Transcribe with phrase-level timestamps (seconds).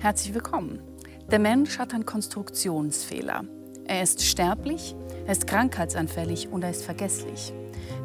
[0.00, 0.80] Herzlich willkommen.
[1.30, 3.44] Der Mensch hat einen Konstruktionsfehler.
[3.84, 4.96] Er ist sterblich,
[5.26, 7.52] er ist krankheitsanfällig und er ist vergesslich.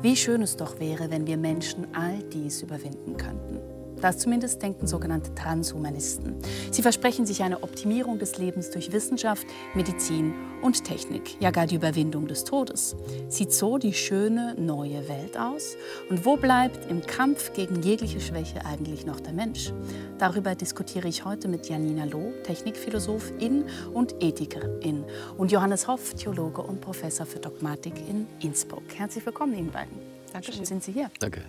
[0.02, 3.75] Wie schön es doch wäre, wenn wir Menschen all dies überwinden könnten.
[4.06, 6.36] Das zumindest denken sogenannte Transhumanisten.
[6.70, 11.74] Sie versprechen sich eine Optimierung des Lebens durch Wissenschaft, Medizin und Technik, ja gar die
[11.74, 12.96] Überwindung des Todes.
[13.30, 15.76] Sieht so die schöne neue Welt aus?
[16.08, 19.74] Und wo bleibt im Kampf gegen jegliche Schwäche eigentlich noch der Mensch?
[20.20, 25.04] Darüber diskutiere ich heute mit Janina Loh, Technikphilosophin und Ethikerin,
[25.36, 28.84] und Johannes Hoff, Theologe und Professor für Dogmatik in Innsbruck.
[28.94, 29.98] Herzlich willkommen Ihnen beiden.
[30.32, 31.10] Dankeschön, sind Sie hier.
[31.20, 31.42] Danke.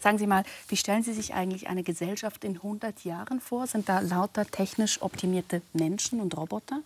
[0.00, 3.66] Sagen Sie mal, wie stellen Sie sich eigentlich eine Gesellschaft in 100 Jahren vor?
[3.66, 6.80] Sind da lauter technisch optimierte Menschen und Roboter?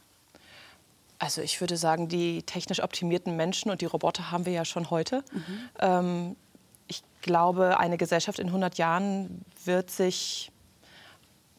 [1.19, 4.91] Also ich würde sagen, die technisch optimierten Menschen und die Roboter haben wir ja schon
[4.91, 5.25] heute.
[5.33, 5.69] Mhm.
[5.78, 6.37] Ähm,
[6.89, 10.50] ich glaube, eine Gesellschaft in 100 Jahren wird sich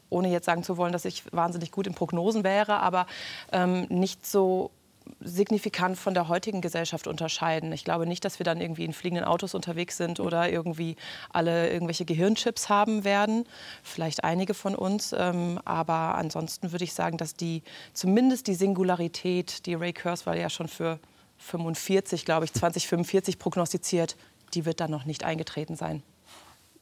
[0.09, 3.07] ohne jetzt sagen zu wollen, dass ich wahnsinnig gut in Prognosen wäre, aber
[3.51, 4.71] ähm, nicht so
[5.19, 7.71] signifikant von der heutigen Gesellschaft unterscheiden.
[7.71, 10.95] Ich glaube nicht, dass wir dann irgendwie in fliegenden Autos unterwegs sind oder irgendwie
[11.31, 13.45] alle irgendwelche Gehirnchips haben werden.
[13.83, 15.13] Vielleicht einige von uns.
[15.17, 20.49] Ähm, aber ansonsten würde ich sagen, dass die zumindest die Singularität, die Ray Kurzweil ja
[20.49, 20.99] schon für
[21.37, 24.15] 45, glaube ich, 2045 prognostiziert,
[24.53, 26.03] die wird dann noch nicht eingetreten sein.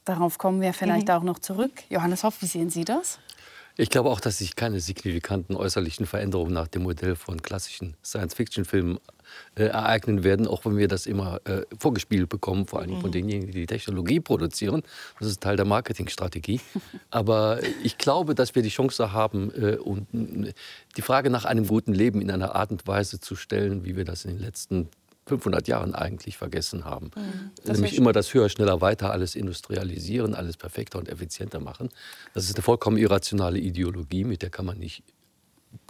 [0.04, 1.14] Darauf kommen wir vielleicht mhm.
[1.14, 1.72] auch noch zurück.
[1.88, 3.18] Johannes Hoff, wie sehen Sie das?
[3.76, 9.00] Ich glaube auch, dass sich keine signifikanten äußerlichen Veränderungen nach dem Modell von klassischen Science-Fiction-Filmen
[9.56, 13.14] äh, ereignen werden, auch wenn wir das immer äh, vorgespielt bekommen, vor allem von mhm.
[13.14, 14.84] denjenigen, die die Technologie produzieren.
[15.18, 16.60] Das ist Teil der Marketingstrategie.
[17.10, 20.06] Aber ich glaube, dass wir die Chance haben, äh, und,
[20.96, 24.04] die Frage nach einem guten Leben in einer Art und Weise zu stellen, wie wir
[24.04, 24.88] das in den letzten
[25.26, 27.10] 500 Jahren eigentlich vergessen haben.
[27.16, 27.72] Mhm.
[27.72, 31.88] Nämlich immer das höher, schneller, weiter, alles industrialisieren, alles perfekter und effizienter machen.
[32.34, 35.02] Das ist eine vollkommen irrationale Ideologie, mit der kann man nicht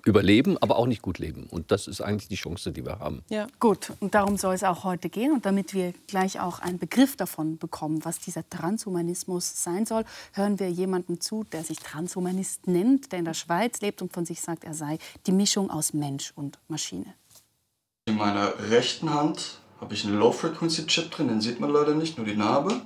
[0.04, 1.47] überleben, aber auch nicht gut leben.
[1.50, 3.22] Und das ist eigentlich die Chance, die wir haben.
[3.28, 3.47] Ja.
[3.58, 5.32] Gut, und darum soll es auch heute gehen.
[5.32, 10.58] Und damit wir gleich auch einen Begriff davon bekommen, was dieser Transhumanismus sein soll, hören
[10.58, 14.41] wir jemandem zu, der sich Transhumanist nennt, der in der Schweiz lebt und von sich
[14.41, 17.14] sagt, er sei die Mischung aus Mensch und Maschine.
[18.06, 22.26] In meiner rechten Hand habe ich einen Low-Frequency-Chip drin, den sieht man leider nicht, nur
[22.26, 22.72] die Narbe.
[22.72, 22.82] In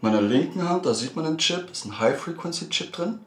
[0.00, 3.18] meiner linken Hand, da sieht man den Chip, ist ein High-Frequency-Chip drin.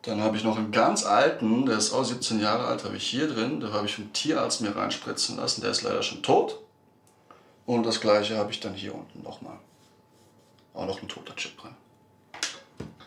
[0.00, 3.06] Dann habe ich noch einen ganz alten, der ist auch 17 Jahre alt, habe ich
[3.06, 3.60] hier drin.
[3.60, 6.60] Den habe ich vom Tierarzt mir reinspritzen lassen, der ist leider schon tot.
[7.66, 9.58] Und das gleiche habe ich dann hier unten nochmal.
[10.72, 11.74] Auch noch ein toter Chip drin.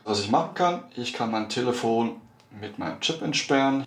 [0.03, 2.21] Was ich machen kann, ich kann mein Telefon
[2.61, 3.86] mit meinem Chip entsperren.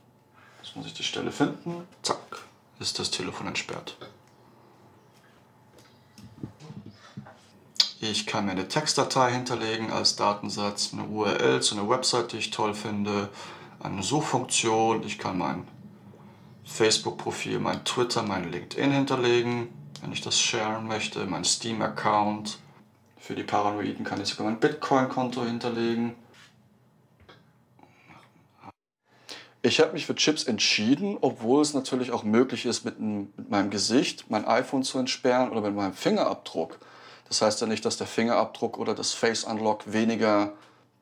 [0.70, 1.88] Jetzt muss ich die Stelle finden.
[2.02, 2.44] Zack,
[2.78, 3.96] ist das Telefon entsperrt.
[8.00, 12.52] Ich kann mir eine Textdatei hinterlegen als Datensatz, eine URL zu einer Website, die ich
[12.52, 13.30] toll finde,
[13.80, 15.02] eine Suchfunktion.
[15.02, 15.66] Ich kann mein
[16.62, 19.70] Facebook-Profil, mein Twitter, mein LinkedIn hinterlegen,
[20.02, 22.60] wenn ich das sharen möchte, mein Steam-Account.
[23.18, 26.14] Für die Paranoiden kann ich sogar mein Bitcoin-Konto hinterlegen.
[29.62, 33.68] Ich habe mich für Chips entschieden, obwohl es natürlich auch möglich ist, mit, mit, meinem
[33.70, 36.78] Gesicht mein iPhone zu entsperren oder mit meinem Fingerabdruck.
[37.28, 40.54] Das heißt ja nicht, dass der Fingerabdruck oder das Face Unlock weniger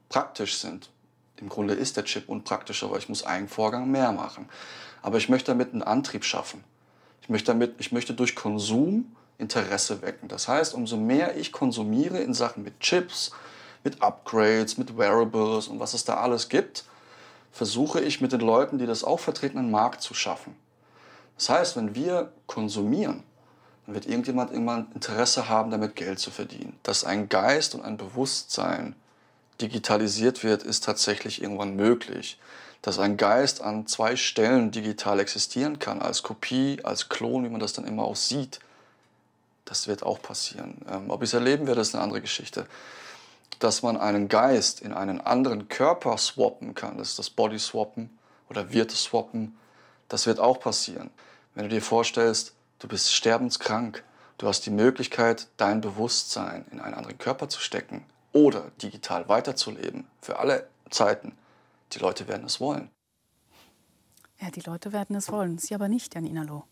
[0.09, 0.91] praktisch sind.
[1.37, 4.49] Im Grunde ist der Chip unpraktischer, weil ich muss einen Vorgang mehr machen.
[5.03, 6.65] Aber ich möchte damit einen Antrieb schaffen.
[7.23, 10.27] Ich möchte, damit, ich möchte durch Konsum Interesse wecken.
[10.29, 13.31] Das heißt, umso mehr ich konsumiere in Sachen mit Chips,
[13.85, 16.85] mit Upgrades, mit Wearables und was es da alles gibt,
[17.53, 20.55] versuche ich mit den Leuten, die das auch vertreten, einen Markt zu schaffen.
[21.37, 23.23] Das heißt, wenn wir konsumieren,
[23.87, 26.79] dann wird irgendjemand irgendwann Interesse haben, damit Geld zu verdienen.
[26.83, 28.95] Dass ein Geist und ein Bewusstsein
[29.61, 32.39] digitalisiert wird, ist tatsächlich irgendwann möglich.
[32.83, 37.61] Dass ein Geist an zwei Stellen digital existieren kann, als Kopie, als Klon, wie man
[37.61, 38.61] das dann immer auch sieht,
[39.65, 40.77] das wird auch passieren.
[40.91, 42.67] Ähm, ob ich es erleben werde, ist eine andere Geschichte
[43.59, 46.99] dass man einen Geist in einen anderen Körper swappen kann.
[46.99, 48.17] Das ist das Body swappen
[48.49, 49.57] oder wird swappen.
[50.09, 51.11] Das wird auch passieren.
[51.55, 54.05] Wenn du dir vorstellst, du bist sterbenskrank,
[54.39, 60.07] du hast die Möglichkeit, dein Bewusstsein in einen anderen Körper zu stecken oder digital weiterzuleben
[60.21, 61.37] für alle Zeiten.
[61.93, 62.91] Die Leute werden es wollen.
[64.41, 65.59] Ja, die Leute werden es wollen.
[65.59, 66.65] Sie aber nicht, Jan Inalo.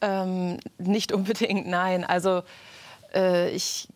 [0.00, 2.04] Ähm, nicht unbedingt, nein.
[2.04, 2.42] Also
[3.14, 3.88] äh, ich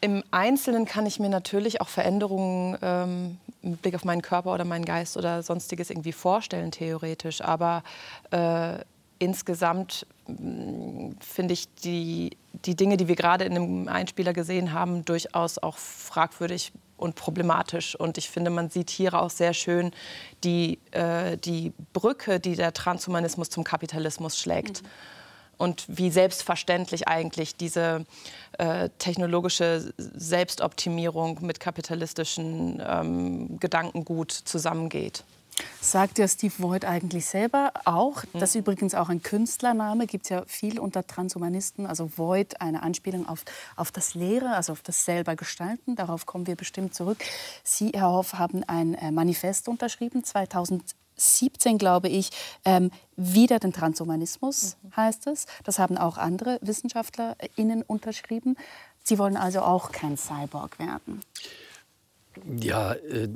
[0.00, 4.64] im Einzelnen kann ich mir natürlich auch Veränderungen ähm, mit Blick auf meinen Körper oder
[4.64, 7.42] meinen Geist oder sonstiges irgendwie vorstellen, theoretisch.
[7.42, 7.82] Aber
[8.30, 8.78] äh,
[9.18, 15.04] insgesamt mm, finde ich die, die Dinge, die wir gerade in dem Einspieler gesehen haben,
[15.04, 17.94] durchaus auch fragwürdig und problematisch.
[17.94, 19.92] Und ich finde, man sieht hier auch sehr schön
[20.44, 24.82] die, äh, die Brücke, die der Transhumanismus zum Kapitalismus schlägt.
[24.82, 24.88] Mhm.
[25.60, 28.06] Und wie selbstverständlich eigentlich diese
[28.56, 35.22] äh, technologische Selbstoptimierung mit kapitalistischen ähm, Gedankengut zusammengeht.
[35.82, 38.24] Sagt ja Steve Voigt eigentlich selber auch.
[38.32, 41.84] Das ist übrigens auch ein Künstlername, gibt es ja viel unter Transhumanisten.
[41.84, 43.44] Also Voigt, eine Anspielung auf,
[43.76, 45.94] auf das Lehre, also auf das selber Gestalten.
[45.94, 47.18] Darauf kommen wir bestimmt zurück.
[47.62, 50.24] Sie, Herr Hoff, haben ein äh, Manifest unterschrieben,
[51.20, 52.30] 2017, glaube ich,
[52.64, 54.96] ähm, wieder den Transhumanismus mhm.
[54.96, 55.46] heißt es.
[55.64, 58.56] Das haben auch andere WissenschaftlerInnen unterschrieben.
[59.02, 61.20] Sie wollen also auch kein Cyborg werden.
[62.60, 63.28] Ja, äh,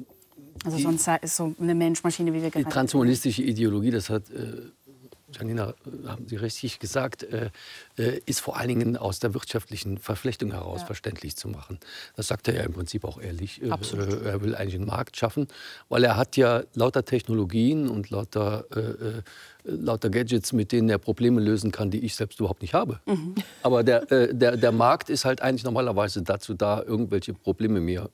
[0.64, 4.70] also sonst ist so eine Menschmaschine, wie wir gerade Die transhumanistische Ideologie, das hat äh,
[5.36, 7.50] Janina, äh, haben Sie richtig gesagt, äh,
[7.96, 10.86] äh, ist vor allen Dingen aus der wirtschaftlichen Verflechtung heraus ja.
[10.86, 11.78] verständlich zu machen.
[12.16, 13.62] Das sagt er ja im Prinzip auch ehrlich.
[13.62, 14.22] Äh, Absolut.
[14.22, 15.48] er will eigentlich einen Markt schaffen,
[15.88, 19.22] weil er hat ja lauter Technologien und lauter, äh, äh,
[19.64, 23.00] lauter Gadgets, mit denen er Probleme lösen kann, die ich selbst überhaupt nicht habe.
[23.06, 23.34] Mhm.
[23.62, 28.10] Aber der, der, der Markt ist halt eigentlich normalerweise dazu da, irgendwelche Probleme mir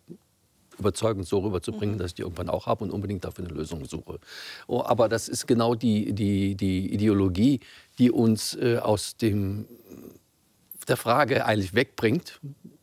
[0.80, 1.98] überzeugend so rüberzubringen, mhm.
[1.98, 4.18] dass ich die irgendwann auch habe und unbedingt dafür eine Lösung suche.
[4.66, 7.60] Oh, aber das ist genau die, die, die Ideologie,
[7.98, 9.66] die uns äh, aus dem,
[10.88, 12.40] der Frage eigentlich wegbringt,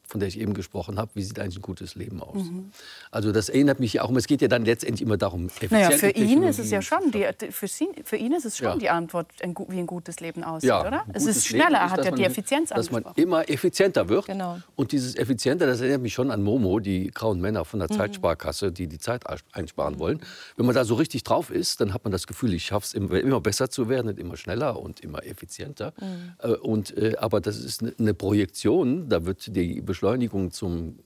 [0.08, 2.44] von der ich eben gesprochen habe, wie sieht eigentlich ein gutes Leben aus?
[2.44, 2.72] Mhm.
[3.12, 6.44] Also das erinnert mich auch, es geht ja dann letztendlich immer darum, naja, für ihn
[6.44, 8.76] ist es ja schon, die, für, sie, für ihn ist es schon ja.
[8.78, 11.06] die Antwort, wie ein gutes Leben aussieht, ja, oder?
[11.14, 14.26] Es ist schneller, er hat ja die Effizienz Dass man immer effizienter wird.
[14.26, 14.60] Genau.
[14.76, 17.98] Und dieses Effizienter, das erinnert mich schon an Momo, die grauen Männer von der mhm.
[17.98, 20.00] Zeitsparkasse, die die Zeit einsparen mhm.
[20.00, 20.22] wollen.
[20.56, 22.94] Wenn man da so richtig drauf ist, dann hat man das Gefühl, ich schaffe es
[22.94, 25.94] immer, immer, besser zu werden und immer schneller und immer effizienter.
[26.00, 26.34] Mhm.
[26.40, 31.00] Äh, und, äh, aber das ist eine ne Projektion, da wird die Beschleunigung zum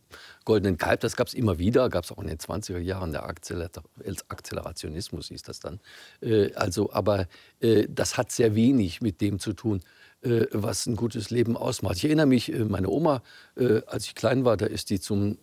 [0.43, 3.25] goldenen Kalb, das gab es immer wieder, gab es auch in den 20er Jahren, der
[3.25, 5.79] Akzelerationismus hieß das dann.
[6.19, 7.27] Äh, also, aber
[7.61, 9.79] äh, das hat sehr wenig mit dem zu tun,
[10.23, 11.95] äh, was ein gutes Leben ausmacht.
[11.95, 13.23] Ich erinnere mich, äh, meine Oma,
[13.55, 15.37] äh, als ich klein war, da ist die zum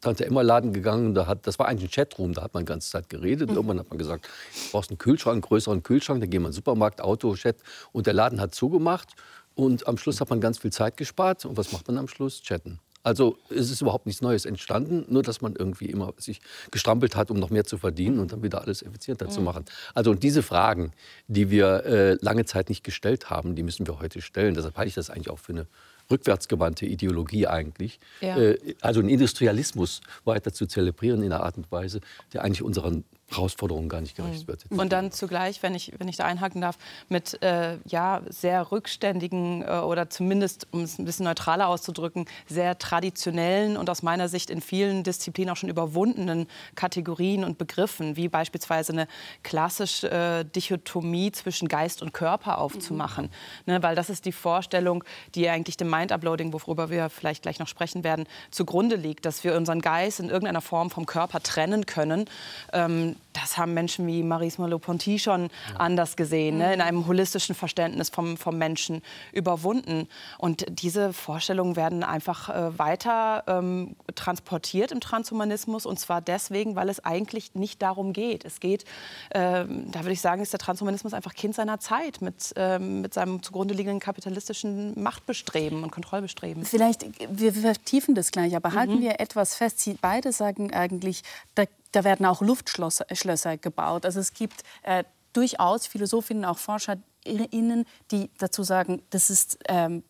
[0.00, 1.14] Tante Emma Laden gegangen.
[1.14, 3.50] Da hat, das war eigentlich ein Chatroom, da hat man die ganze Zeit geredet.
[3.50, 3.56] Mhm.
[3.56, 6.20] Irgendwann hat man gesagt, du brauchst einen Kühlschrank, einen größeren Kühlschrank.
[6.20, 7.56] Dann gehen wir in den Supermarkt, Auto, Chat.
[7.90, 9.16] Und der Laden hat zugemacht.
[9.54, 11.44] Und am Schluss hat man ganz viel Zeit gespart.
[11.44, 12.42] Und was macht man am Schluss?
[12.42, 12.80] Chatten.
[13.04, 16.40] Also es ist überhaupt nichts Neues entstanden, nur dass man irgendwie immer sich
[16.70, 19.30] gestrampelt hat, um noch mehr zu verdienen und dann wieder alles effizienter mhm.
[19.30, 19.64] zu machen.
[19.94, 20.92] Also und diese Fragen,
[21.28, 24.54] die wir äh, lange Zeit nicht gestellt haben, die müssen wir heute stellen.
[24.54, 25.66] Deshalb halte ich das eigentlich auch für eine
[26.10, 28.00] rückwärtsgewandte Ideologie eigentlich.
[28.20, 28.36] Ja.
[28.38, 32.00] Äh, also einen Industrialismus weiter zu zelebrieren in einer Art und Weise,
[32.32, 33.04] der eigentlich unseren
[33.36, 34.48] Herausforderungen gar nicht gerecht mhm.
[34.48, 34.64] wird.
[34.70, 36.76] Und dann zugleich, wenn ich, wenn ich da einhaken darf,
[37.08, 42.78] mit äh, ja, sehr rückständigen äh, oder zumindest, um es ein bisschen neutraler auszudrücken, sehr
[42.78, 48.28] traditionellen und aus meiner Sicht in vielen Disziplinen auch schon überwundenen Kategorien und Begriffen, wie
[48.28, 49.08] beispielsweise eine
[49.42, 53.26] klassische äh, Dichotomie zwischen Geist und Körper aufzumachen.
[53.66, 53.74] Mhm.
[53.74, 55.04] Ne, weil das ist die Vorstellung,
[55.34, 59.56] die eigentlich dem Mind-Uploading, worüber wir vielleicht gleich noch sprechen werden, zugrunde liegt, dass wir
[59.56, 62.26] unseren Geist in irgendeiner Form vom Körper trennen können.
[62.72, 65.76] Ähm, das haben Menschen wie Maurice Merleau-Ponty schon ja.
[65.76, 66.72] anders gesehen, ne?
[66.72, 66.86] in mhm.
[66.86, 70.08] einem holistischen Verständnis vom, vom Menschen überwunden.
[70.38, 76.88] Und diese Vorstellungen werden einfach äh, weiter ähm, transportiert im Transhumanismus und zwar deswegen, weil
[76.88, 78.44] es eigentlich nicht darum geht.
[78.44, 78.84] Es geht,
[79.30, 83.14] äh, da würde ich sagen, ist der Transhumanismus einfach Kind seiner Zeit mit, äh, mit
[83.14, 86.64] seinem zugrunde liegenden kapitalistischen Machtbestreben und Kontrollbestreben.
[86.64, 88.74] Vielleicht, wir vertiefen das gleich, aber mhm.
[88.74, 89.80] halten wir etwas fest.
[89.80, 91.22] Sie beide sagen eigentlich,
[91.56, 91.64] da
[91.94, 94.04] da werden auch Luftschlösser äh, gebaut.
[94.04, 100.02] Also es gibt äh, durchaus Philosophinnen, auch ForscherInnen, die dazu sagen, das ist ähm,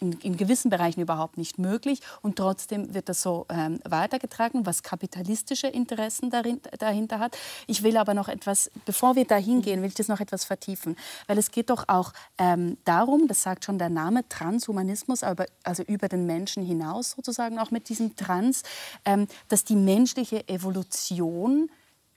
[0.00, 2.00] in, in, gewissen Bereichen überhaupt nicht möglich.
[2.22, 7.36] Und trotzdem wird das so ähm, weitergetragen, was kapitalistische Interessen darin, dahinter hat.
[7.66, 10.96] Ich will aber noch etwas, bevor wir dahin gehen, will ich das noch etwas vertiefen.
[11.26, 15.82] Weil es geht doch auch ähm, darum, das sagt schon der Name, Transhumanismus, aber, also
[15.82, 18.62] über den Menschen hinaus sozusagen auch mit diesem Trans,
[19.04, 21.70] ähm, dass die menschliche Evolution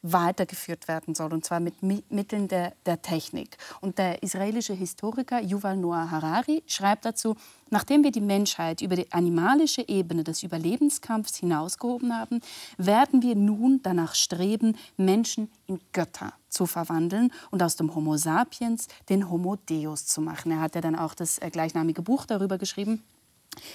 [0.04, 3.58] weitergeführt werden soll, und zwar mit Mitteln der, der Technik.
[3.82, 7.36] Und der israelische Historiker Yuval Noah Harari schreibt dazu,
[7.70, 12.42] nachdem wir die Menschheit über die animalische Ebene des Überlebenskampfs hinausgehoben haben,
[12.78, 18.88] werden wir nun danach streben, Menschen in Götter zu verwandeln und aus dem Homo sapiens
[19.10, 20.52] den Homo Deus zu machen.
[20.52, 23.02] Er hat ja dann auch das äh, gleichnamige Buch darüber geschrieben.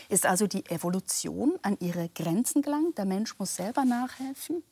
[0.08, 2.98] Ist also die Evolution an ihre Grenzen gelangt?
[2.98, 4.62] Der Mensch muss selber nachhelfen?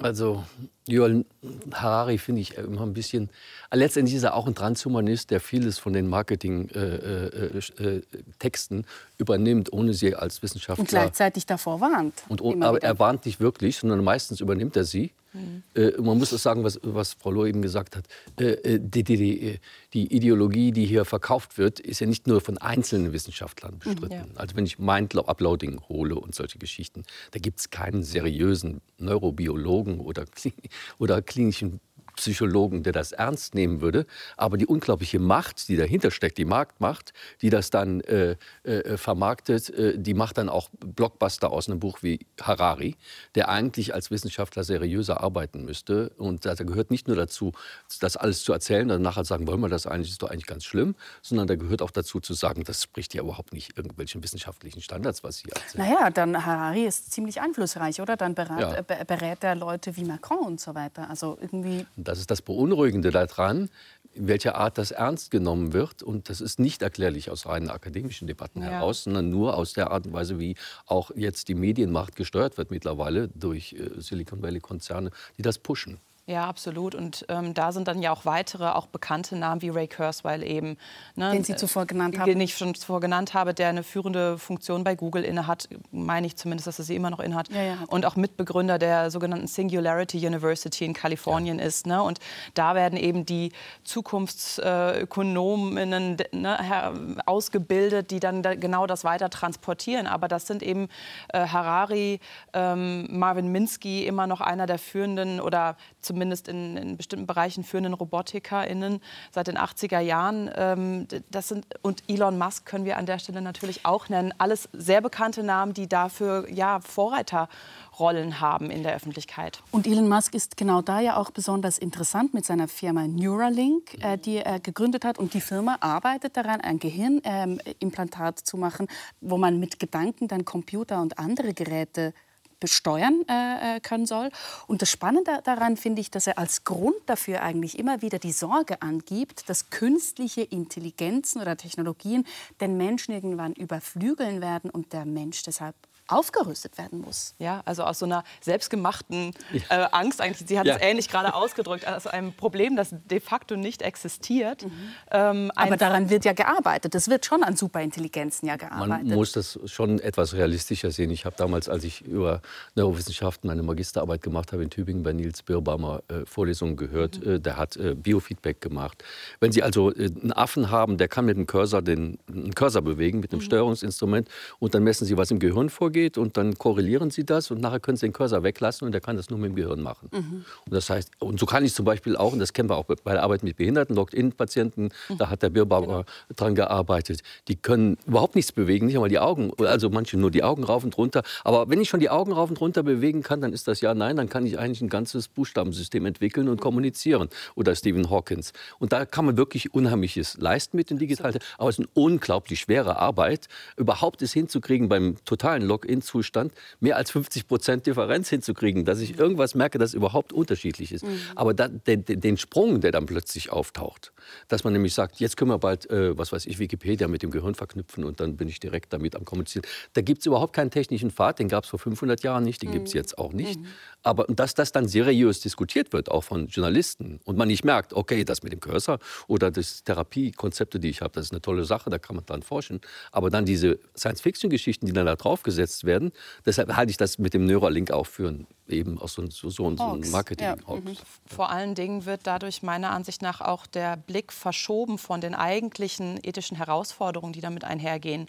[0.00, 0.44] Also
[0.86, 1.24] Yuval
[1.72, 3.30] Harari finde ich immer ein bisschen.
[3.72, 8.84] Letztendlich ist er auch ein Transhumanist, der vieles von den Marketing-Texten äh, äh, äh,
[9.18, 10.82] übernimmt, ohne sie als Wissenschaftler.
[10.82, 12.14] Und gleichzeitig davor warnt.
[12.28, 15.10] Und, aber er warnt nicht wirklich, sondern meistens übernimmt er sie.
[15.38, 15.62] Mhm.
[15.74, 18.06] Äh, man muss auch sagen, was, was Frau Loh eben gesagt hat.
[18.38, 19.60] Äh, äh, die, die, die,
[19.92, 23.78] die, Ideologie, die hier verkauft wird, ist ja nicht nur von einzelnen Wissenschaftlern mhm.
[23.78, 24.32] bestritten.
[24.34, 24.40] Ja.
[24.40, 30.24] Also wenn ich Mind-Uploading hole und solche Geschichten, da gibt es keinen seriösen Neurobiologen oder,
[30.98, 31.80] oder klinischen
[32.18, 34.06] Psychologen, der das ernst nehmen würde.
[34.36, 39.70] Aber die unglaubliche Macht, die dahinter steckt, die Marktmacht, die das dann äh, äh, vermarktet,
[39.70, 42.96] äh, die macht dann auch Blockbuster aus einem Buch wie Harari,
[43.34, 46.10] der eigentlich als Wissenschaftler seriöser arbeiten müsste.
[46.18, 47.52] Und da gehört nicht nur dazu,
[48.00, 50.64] das alles zu erzählen und nachher sagen, wollen wir das eigentlich, ist doch eigentlich ganz
[50.64, 54.82] schlimm, sondern da gehört auch dazu zu sagen, das spricht ja überhaupt nicht irgendwelchen wissenschaftlichen
[54.82, 55.88] Standards, was Sie erzählen.
[55.88, 58.16] Naja, dann Harari ist ziemlich einflussreich, oder?
[58.16, 59.04] Dann berät, ja.
[59.04, 61.08] berät er Leute wie Macron und so weiter.
[61.08, 63.68] Also irgendwie das ist das Beunruhigende daran,
[64.14, 66.02] in welcher Art das ernst genommen wird.
[66.02, 68.70] Und das ist nicht erklärlich aus reinen akademischen Debatten ja.
[68.70, 72.70] heraus, sondern nur aus der Art und Weise, wie auch jetzt die Medienmacht gesteuert wird
[72.70, 76.00] mittlerweile durch äh, Silicon Valley-Konzerne, die das pushen.
[76.28, 76.94] Ja, absolut.
[76.94, 80.76] Und ähm, da sind dann ja auch weitere, auch bekannte Namen wie Ray Kurzweil eben.
[81.16, 82.26] Ne, Den Sie zuvor genannt haben.
[82.26, 86.36] Den ich schon zuvor genannt habe, der eine führende Funktion bei Google innehat, meine ich
[86.36, 87.48] zumindest, dass er sie immer noch innehat.
[87.48, 87.78] Ja, ja.
[87.86, 91.64] Und auch Mitbegründer der sogenannten Singularity University in Kalifornien ja.
[91.64, 91.86] ist.
[91.86, 92.02] Ne?
[92.02, 92.18] Und
[92.52, 93.52] da werden eben die
[93.84, 100.06] Zukunftsökonominnen ne, ausgebildet, die dann da genau das weiter transportieren.
[100.06, 100.90] Aber das sind eben
[101.32, 102.20] äh, Harari,
[102.52, 107.94] ähm, Marvin Minsky, immer noch einer der führenden oder zumindest in, in bestimmten Bereichen führenden
[107.94, 109.00] RobotikerInnen
[109.30, 110.50] seit den 80er Jahren.
[110.56, 114.32] Ähm, das sind, und Elon Musk können wir an der Stelle natürlich auch nennen.
[114.38, 119.62] Alles sehr bekannte Namen, die dafür ja, Vorreiterrollen haben in der Öffentlichkeit.
[119.70, 124.16] Und Elon Musk ist genau da ja auch besonders interessant mit seiner Firma Neuralink, äh,
[124.16, 125.18] die er gegründet hat.
[125.18, 128.88] Und die Firma arbeitet daran, ein Gehirnimplantat äh, zu machen,
[129.20, 132.14] wo man mit Gedanken dann Computer und andere Geräte
[132.60, 134.30] besteuern äh, äh, können soll.
[134.66, 138.32] Und das Spannende daran finde ich, dass er als Grund dafür eigentlich immer wieder die
[138.32, 142.26] Sorge angibt, dass künstliche Intelligenzen oder Technologien
[142.60, 145.74] den Menschen irgendwann überflügeln werden und der Mensch deshalb
[146.08, 147.34] aufgerüstet werden muss.
[147.38, 149.34] Ja, also aus so einer selbstgemachten
[149.68, 150.76] äh, Angst, eigentlich, Sie hat ja.
[150.76, 154.64] es ähnlich gerade ausgedrückt, aus einem Problem, das de facto nicht existiert.
[154.64, 154.70] Mhm.
[155.10, 156.94] Ähm, Aber daran wird ja gearbeitet.
[156.94, 159.06] Es wird schon an Superintelligenzen ja gearbeitet.
[159.06, 161.10] Man muss das schon etwas realistischer sehen.
[161.10, 162.40] Ich habe damals, als ich über
[162.74, 167.24] Neurowissenschaften meine Magisterarbeit gemacht habe in Tübingen bei Nils Birbamer äh, Vorlesungen gehört.
[167.24, 167.34] Mhm.
[167.34, 169.04] Äh, der hat äh, Biofeedback gemacht.
[169.40, 172.82] Wenn Sie also äh, einen Affen haben, der kann mit dem Cursor den einen Cursor
[172.82, 173.46] bewegen, mit einem mhm.
[173.46, 177.50] Steuerungsinstrument und dann messen Sie, was im Gehirn vorgeht geht und dann korrelieren sie das
[177.50, 179.80] und nachher können sie den Cursor weglassen und der kann das nur mit dem Gehirn
[179.80, 180.08] machen.
[180.12, 180.44] Mhm.
[180.64, 182.84] Und das heißt, und so kann ich zum Beispiel auch, und das kennen wir auch
[182.84, 185.18] bei der Arbeit mit Behinderten, Locked-In-Patienten, mhm.
[185.18, 186.04] da hat der Birbauer genau.
[186.36, 190.42] dran gearbeitet, die können überhaupt nichts bewegen, nicht einmal die Augen, also manche nur die
[190.42, 191.22] Augen rauf und runter.
[191.44, 193.94] Aber wenn ich schon die Augen rauf und runter bewegen kann, dann ist das ja
[193.94, 197.28] nein, dann kann ich eigentlich ein ganzes Buchstabensystem entwickeln und kommunizieren.
[197.54, 198.52] Oder Stephen Hawkins.
[198.78, 201.38] Und da kann man wirklich Unheimliches leisten mit den Digitalen.
[201.58, 206.96] Aber es ist eine unglaublich schwere Arbeit, überhaupt es hinzukriegen beim totalen Lock Lock-in-Zustand mehr
[206.96, 211.04] als 50 Prozent Differenz hinzukriegen, dass ich irgendwas merke, das überhaupt unterschiedlich ist.
[211.04, 211.20] Mhm.
[211.34, 214.12] Aber da, den, den, Sprung, der dann plötzlich auftaucht,
[214.48, 217.30] dass man nämlich sagt, jetzt können wir bald, äh, was weiß ich, Wikipedia mit dem
[217.30, 219.66] Gehirn verknüpfen und dann bin ich direkt damit am Kommunizieren.
[219.94, 222.70] Da gibt es überhaupt keinen technischen Pfad, den gab es vor 500 Jahren nicht, den
[222.70, 222.74] mhm.
[222.74, 223.58] gibt es jetzt auch nicht.
[223.58, 223.66] Mhm.
[224.02, 228.24] Aber dass das dann seriös diskutiert wird, auch von Journalisten, und man nicht merkt, okay,
[228.24, 231.90] das mit dem Cursor oder das Therapiekonzepte, die ich habe, das ist eine tolle Sache,
[231.90, 232.80] da kann man dran forschen.
[233.12, 236.12] Aber dann diese Science-Fiction-Geschichten, die dann da draufgesetzt werden,
[236.46, 238.34] deshalb halte ich das mit dem Neuralink auch für
[238.68, 240.46] eben auch so, so, so, so ein Marketing.
[240.46, 240.56] Ja.
[240.56, 240.96] Mhm.
[241.26, 246.20] Vor allen Dingen wird dadurch meiner Ansicht nach auch der Blick verschoben von den eigentlichen
[246.22, 248.28] ethischen Herausforderungen, die damit einhergehen.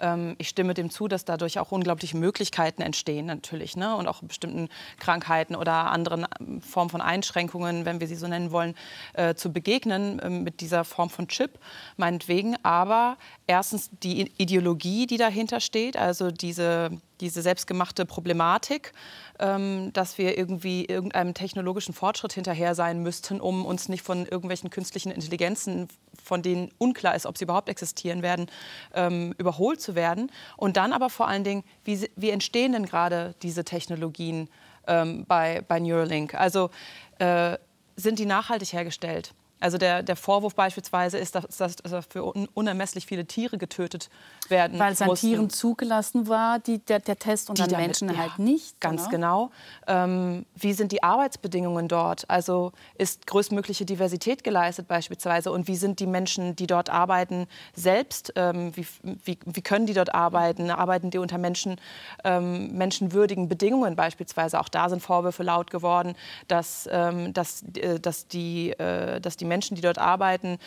[0.00, 3.96] Ähm, ich stimme dem zu, dass dadurch auch unglaubliche Möglichkeiten entstehen natürlich ne?
[3.96, 8.50] und auch bestimmten Krankheiten oder anderen ähm, Formen von Einschränkungen, wenn wir sie so nennen
[8.50, 8.74] wollen,
[9.14, 11.58] äh, zu begegnen äh, mit dieser Form von Chip,
[11.96, 12.56] meinetwegen.
[12.64, 16.90] Aber erstens die Ideologie, die dahinter steht, also diese,
[17.24, 18.92] diese selbstgemachte Problematik,
[19.38, 24.70] ähm, dass wir irgendwie irgendeinem technologischen Fortschritt hinterher sein müssten, um uns nicht von irgendwelchen
[24.70, 25.88] künstlichen Intelligenzen,
[26.22, 28.46] von denen unklar ist, ob sie überhaupt existieren werden,
[28.94, 30.30] ähm, überholt zu werden.
[30.56, 34.48] Und dann aber vor allen Dingen, wie, wie entstehen denn gerade diese Technologien
[34.86, 36.34] ähm, bei, bei Neuralink?
[36.34, 36.70] Also
[37.18, 37.56] äh,
[37.96, 39.34] sind die nachhaltig hergestellt?
[39.60, 44.10] Also der, der Vorwurf beispielsweise ist, dass, dass, dass für unermesslich viele Tiere getötet
[44.50, 45.26] werden Weil es an mussten.
[45.28, 48.78] Tieren zugelassen war, die, der, der Test, und Die an damit- Menschen ja, halt nicht.
[48.80, 49.10] Ganz oder?
[49.10, 49.50] genau.
[49.86, 52.28] Ähm, wie sind die Arbeitsbedingungen dort?
[52.28, 55.50] Also ist größtmögliche Diversität geleistet beispielsweise?
[55.50, 58.34] Und wie sind die Menschen, die dort arbeiten, selbst?
[58.36, 58.86] Ähm, wie,
[59.24, 60.70] wie, wie können die dort arbeiten?
[60.70, 61.80] Arbeiten die unter Menschen,
[62.24, 64.60] ähm, menschenwürdigen Bedingungen beispielsweise?
[64.60, 66.16] Auch da sind Vorwürfe laut geworden,
[66.48, 70.58] dass, ähm, dass, äh, dass, die, äh, dass die Menschen, die dort arbeiten,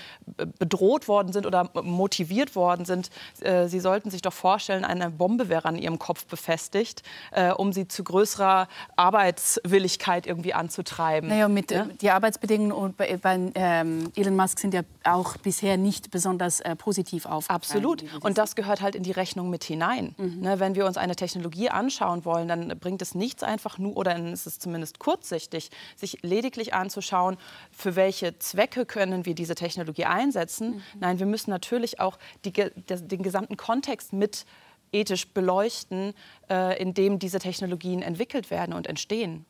[0.59, 3.09] bedroht worden sind oder motiviert worden sind.
[3.41, 7.73] Äh, sie sollten sich doch vorstellen, eine Bombe wäre an ihrem Kopf befestigt, äh, um
[7.73, 11.29] sie zu größerer Arbeitswilligkeit irgendwie anzutreiben.
[11.29, 11.85] Naja, mit, Ja?
[12.01, 17.25] die Arbeitsbedingungen bei, bei ähm, Elon Musk sind ja auch bisher nicht besonders äh, positiv
[17.25, 17.57] aufgefallen.
[17.57, 18.03] Absolut.
[18.21, 20.15] Und das gehört halt in die Rechnung mit hinein.
[20.17, 24.13] Ne, wenn wir uns eine Technologie anschauen wollen, dann bringt es nichts einfach nur, oder
[24.13, 27.37] dann ist es zumindest kurzsichtig, sich lediglich anzuschauen,
[27.71, 30.83] für welche Zwecke können wir diese Technologie einsetzen.
[30.99, 34.45] Nein, wir müssen natürlich auch die, den gesamten Kontext mit
[34.91, 36.13] ethisch beleuchten,
[36.49, 39.45] äh, in dem diese Technologien entwickelt werden und entstehen.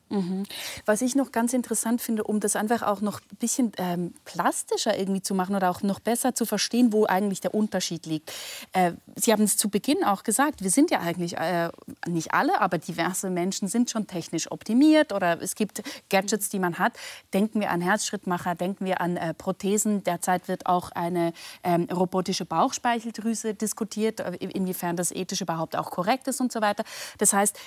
[0.86, 4.98] Was ich noch ganz interessant finde, um das einfach auch noch ein bisschen ähm, plastischer
[4.98, 8.34] irgendwie zu machen oder auch noch besser zu verstehen, wo eigentlich der Unterschied liegt.
[8.74, 11.70] Äh, Sie haben es zu Beginn auch gesagt, wir sind ja eigentlich, äh,
[12.08, 16.80] nicht alle, aber diverse Menschen sind schon technisch optimiert oder es gibt Gadgets, die man
[16.80, 16.94] hat.
[17.34, 20.04] Denken wir an Herzschrittmacher, denken wir an äh, Prothesen.
[20.04, 26.28] Derzeit wird auch eine ähm, robotische Bauchspeicheldrüse diskutiert, äh, inwiefern das ethisch überhaupt auch korrekt
[26.28, 26.84] ist und so weiter.
[27.18, 27.58] Das heißt,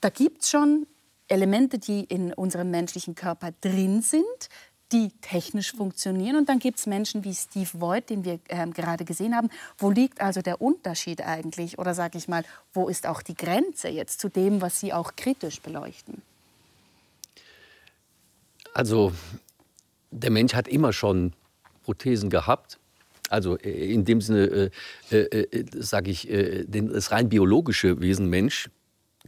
[0.00, 0.86] da gibt es schon
[1.28, 4.48] Elemente, die in unserem menschlichen Körper drin sind,
[4.92, 6.36] die technisch funktionieren.
[6.36, 9.50] Und dann gibt es Menschen wie Steve Voigt, den wir ähm, gerade gesehen haben.
[9.76, 11.78] Wo liegt also der Unterschied eigentlich?
[11.78, 15.14] Oder sage ich mal, wo ist auch die Grenze jetzt zu dem, was Sie auch
[15.16, 16.22] kritisch beleuchten?
[18.72, 19.12] Also
[20.10, 21.34] der Mensch hat immer schon
[21.84, 22.78] Prothesen gehabt.
[23.28, 24.70] Also äh, in dem Sinne,
[25.10, 28.70] äh, äh, sage ich, äh, das rein biologische Wesen Mensch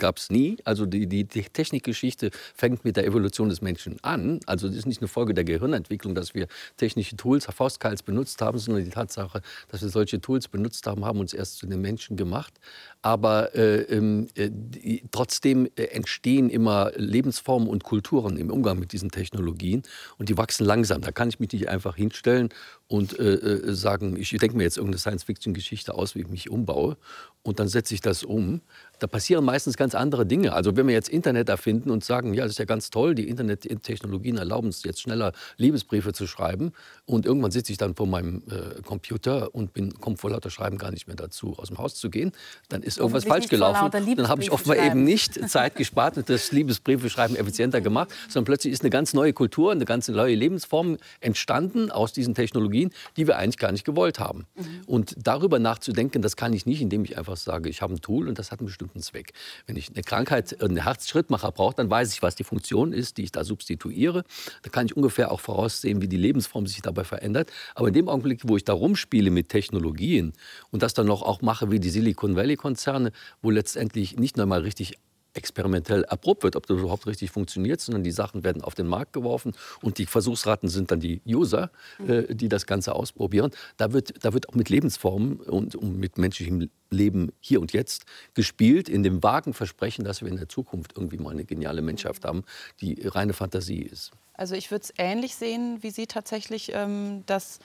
[0.00, 0.56] gab es nie.
[0.64, 4.40] Also die, die, Technikgeschichte fängt mit der Evolution des Menschen an.
[4.46, 8.58] Also das ist nicht eine Folge der Gehirnentwicklung, dass wir technische Tools, Faustkals benutzt haben,
[8.58, 12.16] sondern die Tatsache, dass wir solche Tools benutzt haben, haben uns erst zu den Menschen
[12.16, 12.54] gemacht.
[13.02, 18.92] Aber äh, ähm, äh, die, trotzdem äh, entstehen immer Lebensformen und Kulturen im Umgang mit
[18.92, 19.82] diesen Technologien
[20.18, 21.02] und die wachsen langsam.
[21.02, 22.48] Da kann ich mich nicht einfach hinstellen
[22.90, 26.96] und äh, äh, sagen, ich denke mir jetzt irgendeine Science-Fiction-Geschichte aus, wie ich mich umbaue
[27.42, 28.60] und dann setze ich das um.
[28.98, 30.52] Da passieren meistens ganz andere Dinge.
[30.52, 33.28] Also wenn wir jetzt Internet erfinden und sagen, ja, das ist ja ganz toll, die
[33.28, 36.72] Internettechnologien erlauben es jetzt schneller Liebesbriefe zu schreiben
[37.06, 40.76] und irgendwann sitze ich dann vor meinem äh, Computer und bin, komme vor lauter Schreiben
[40.76, 42.32] gar nicht mehr dazu, aus dem Haus zu gehen,
[42.68, 43.90] dann ist irgendwas falsch gelaufen.
[44.16, 48.46] Dann habe ich offenbar eben nicht Zeit gespart und das Liebesbriefe schreiben effizienter gemacht, sondern
[48.46, 52.79] plötzlich ist eine ganz neue Kultur, eine ganz neue Lebensform entstanden aus diesen Technologien,
[53.16, 54.46] die wir eigentlich gar nicht gewollt haben.
[54.86, 58.28] Und darüber nachzudenken, das kann ich nicht, indem ich einfach sage, ich habe ein Tool
[58.28, 59.32] und das hat einen bestimmten Zweck.
[59.66, 63.24] Wenn ich eine Krankheit, einen Herzschrittmacher brauche, dann weiß ich, was die Funktion ist, die
[63.24, 64.24] ich da substituiere.
[64.62, 67.50] Da kann ich ungefähr auch voraussehen, wie die Lebensform sich dabei verändert.
[67.74, 70.32] Aber in dem Augenblick, wo ich da rumspiele mit Technologien
[70.70, 73.12] und das dann noch auch mache wie die Silicon Valley-Konzerne,
[73.42, 74.98] wo letztendlich nicht nur mal richtig
[75.34, 79.12] experimentell erprobt wird, ob das überhaupt richtig funktioniert, sondern die Sachen werden auf den Markt
[79.12, 81.70] geworfen und die Versuchsraten sind dann die User,
[82.06, 83.50] äh, die das Ganze ausprobieren.
[83.76, 88.04] Da wird, da wird auch mit Lebensformen und, und mit menschlichem Leben hier und jetzt
[88.34, 92.24] gespielt, in dem vagen Versprechen, dass wir in der Zukunft irgendwie mal eine geniale Menschheit
[92.24, 92.44] haben,
[92.80, 94.10] die reine Fantasie ist.
[94.34, 97.58] Also ich würde es ähnlich sehen wie Sie tatsächlich, ähm, dass,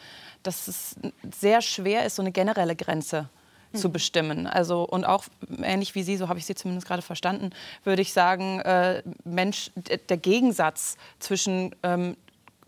[0.44, 0.96] dass es
[1.34, 3.30] sehr schwer ist, so eine generelle Grenze
[3.76, 4.48] zu bestimmen.
[4.48, 5.26] Also und auch
[5.62, 7.52] ähnlich wie Sie, so habe ich Sie zumindest gerade verstanden,
[7.84, 9.72] würde ich sagen, äh, Mensch,
[10.10, 12.18] der Gegensatz zwischen ähm,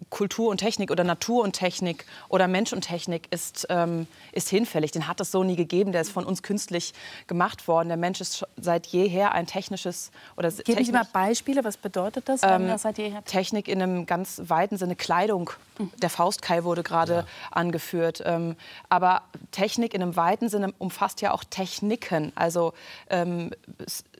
[0.09, 4.91] Kultur und Technik oder Natur und Technik oder Mensch und Technik ist, ähm, ist hinfällig.
[4.91, 5.91] Den hat es so nie gegeben.
[5.91, 6.93] Der ist von uns künstlich
[7.25, 7.87] gemacht worden.
[7.89, 12.43] Der Mensch ist seit jeher ein technisches oder Geben Sie mal Beispiele, was bedeutet das,
[12.43, 15.49] wenn das seit jeher Technik in einem ganz weiten Sinne Kleidung.
[16.01, 18.21] Der Faustkeil wurde gerade angeführt.
[18.25, 18.55] Ähm,
[18.89, 22.73] aber Technik in einem weiten Sinne umfasst ja auch Techniken, also
[23.09, 23.51] ähm,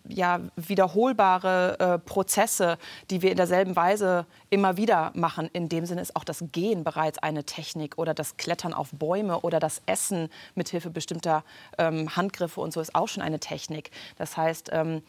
[0.10, 2.78] ja, wiederholbare äh, Prozesse,
[3.10, 5.50] die wir in derselben Weise immer wieder machen.
[5.54, 9.41] In dem Sinne ist auch das Gehen bereits eine Technik oder das Klettern auf Bäume
[9.41, 11.43] oder das Essen mithilfe bestimmter
[11.78, 13.91] ähm, Handgriffe und so ist auch schon eine Technik.
[14.17, 15.02] Das heißt, ähm,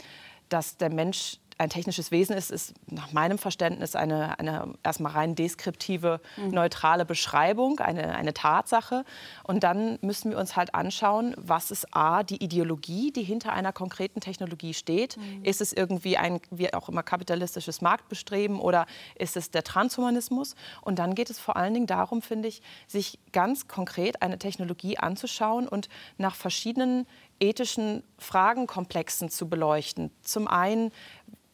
[0.49, 5.35] dass der Mensch ein technisches Wesen ist, ist nach meinem Verständnis eine, eine erstmal rein
[5.35, 6.51] deskriptive, mhm.
[6.51, 9.05] neutrale Beschreibung, eine, eine Tatsache.
[9.43, 13.73] Und dann müssen wir uns halt anschauen, was ist A, die Ideologie, die hinter einer
[13.73, 15.17] konkreten Technologie steht.
[15.17, 15.45] Mhm.
[15.45, 20.55] Ist es irgendwie ein, wie auch immer, kapitalistisches Marktbestreben oder ist es der Transhumanismus?
[20.83, 24.99] Und dann geht es vor allen Dingen darum, finde ich, sich ganz konkret eine Technologie
[24.99, 27.07] anzuschauen und nach verschiedenen
[27.41, 30.11] ethischen Fragenkomplexen zu beleuchten.
[30.23, 30.91] Zum einen,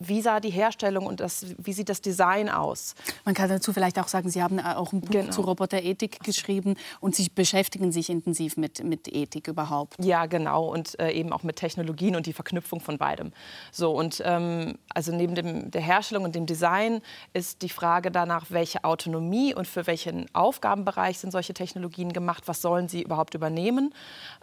[0.09, 2.95] wie sah die Herstellung und das, wie sieht das Design aus?
[3.25, 5.31] Man kann dazu vielleicht auch sagen, Sie haben auch ein Buch genau.
[5.31, 9.97] zu Roboterethik geschrieben und Sie beschäftigen sich intensiv mit, mit Ethik überhaupt.
[10.03, 13.33] Ja, genau und äh, eben auch mit Technologien und die Verknüpfung von beidem.
[13.73, 17.01] So und ähm, also neben dem, der Herstellung und dem Design
[17.33, 22.45] ist die Frage danach, welche Autonomie und für welchen Aufgabenbereich sind solche Technologien gemacht?
[22.47, 23.95] Was sollen sie überhaupt übernehmen?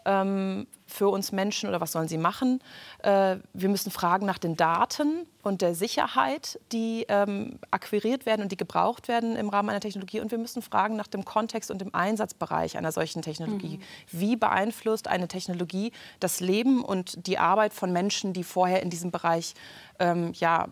[0.06, 2.60] Ähm, für uns Menschen oder was sollen sie machen?
[3.00, 8.54] Äh, wir müssen fragen nach den Daten und der Sicherheit, die ähm, akquiriert werden und
[8.54, 10.22] die gebraucht werden im Rahmen einer Technologie.
[10.22, 13.80] Und wir müssen fragen nach dem Kontext und dem Einsatzbereich einer solchen Technologie.
[13.80, 13.82] Mhm.
[14.18, 19.12] Wie beeinflusst eine Technologie das Leben und die Arbeit von Menschen, die vorher in diesem
[19.12, 19.54] Bereich
[20.00, 20.70] ähm, ja,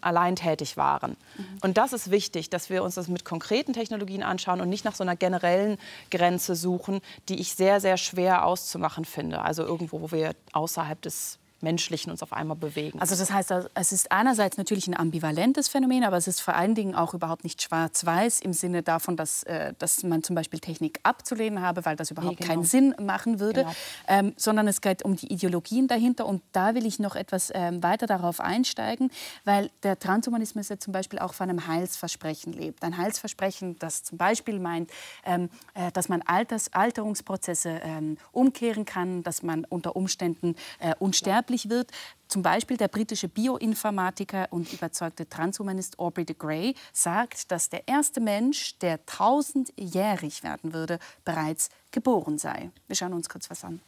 [0.00, 1.18] allein tätig waren?
[1.36, 1.44] Mhm.
[1.60, 4.94] Und das ist wichtig, dass wir uns das mit konkreten Technologien anschauen und nicht nach
[4.94, 5.76] so einer generellen
[6.10, 9.42] Grenze suchen, die ich sehr, sehr schwer auszumachen finde.
[9.42, 13.00] Also irgendwo, wo wir außerhalb des Menschlichen uns auf einmal bewegen.
[13.00, 16.74] Also das heißt, es ist einerseits natürlich ein ambivalentes Phänomen, aber es ist vor allen
[16.74, 21.00] Dingen auch überhaupt nicht schwarz-weiß im Sinne davon, dass, äh, dass man zum Beispiel Technik
[21.02, 22.54] abzulehnen habe, weil das überhaupt nee, genau.
[22.54, 23.74] keinen Sinn machen würde, genau.
[24.06, 26.26] ähm, sondern es geht um die Ideologien dahinter.
[26.26, 29.10] Und da will ich noch etwas ähm, weiter darauf einsteigen,
[29.44, 32.84] weil der Transhumanismus ja zum Beispiel auch von einem Heilsversprechen lebt.
[32.84, 34.90] Ein Heilsversprechen, das zum Beispiel meint,
[35.24, 41.47] ähm, äh, dass man Alters, Alterungsprozesse ähm, umkehren kann, dass man unter Umständen äh, unsterblich
[41.48, 41.90] unsterblich wird.
[42.28, 48.20] Zum Beispiel der britische Bioinformatiker und überzeugte Transhumanist Aubrey de Grey sagt, dass der erste
[48.20, 52.70] Mensch, der tausendjährig werden würde, bereits geboren sei.
[52.86, 53.80] Wir schauen uns kurz was an.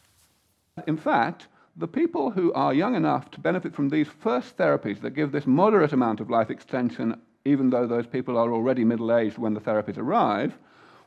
[0.87, 5.15] In fact, the people who are young enough to benefit from these first therapies that
[5.15, 9.39] give this moderate amount of life extension, even though those people are already middle aged
[9.39, 10.53] when the therapies arrive,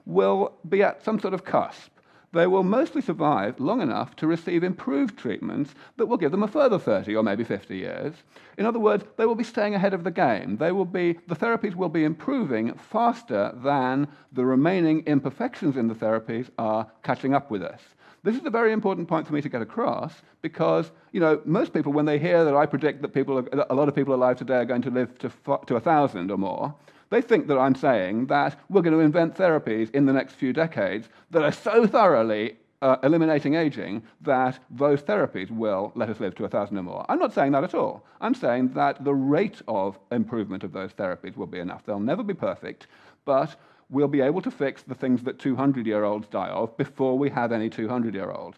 [0.05, 1.92] will be at some sort of cusp.
[2.33, 6.47] They will mostly survive long enough to receive improved treatments that will give them a
[6.47, 8.13] further 30 or maybe 50 years.
[8.57, 10.57] In other words, they will be staying ahead of the game.
[10.57, 15.95] They will be, the therapies will be improving faster than the remaining imperfections in the
[15.95, 17.81] therapies are catching up with us.
[18.23, 21.73] This is a very important point for me to get across because, you know, most
[21.73, 24.37] people, when they hear that I predict that people, are, a lot of people alive
[24.37, 25.31] today are going to live to,
[25.67, 26.73] to a thousand or more,
[27.13, 30.51] they think that I'm saying that we're going to invent therapies in the next few
[30.51, 36.33] decades that are so thoroughly uh, eliminating aging that those therapies will let us live
[36.35, 37.05] to a thousand or more.
[37.07, 38.03] I'm not saying that at all.
[38.19, 41.85] I'm saying that the rate of improvement of those therapies will be enough.
[41.85, 42.87] They'll never be perfect,
[43.25, 43.55] but
[43.91, 47.29] we'll be able to fix the things that 200 year olds die of before we
[47.29, 48.57] have any 200 year olds.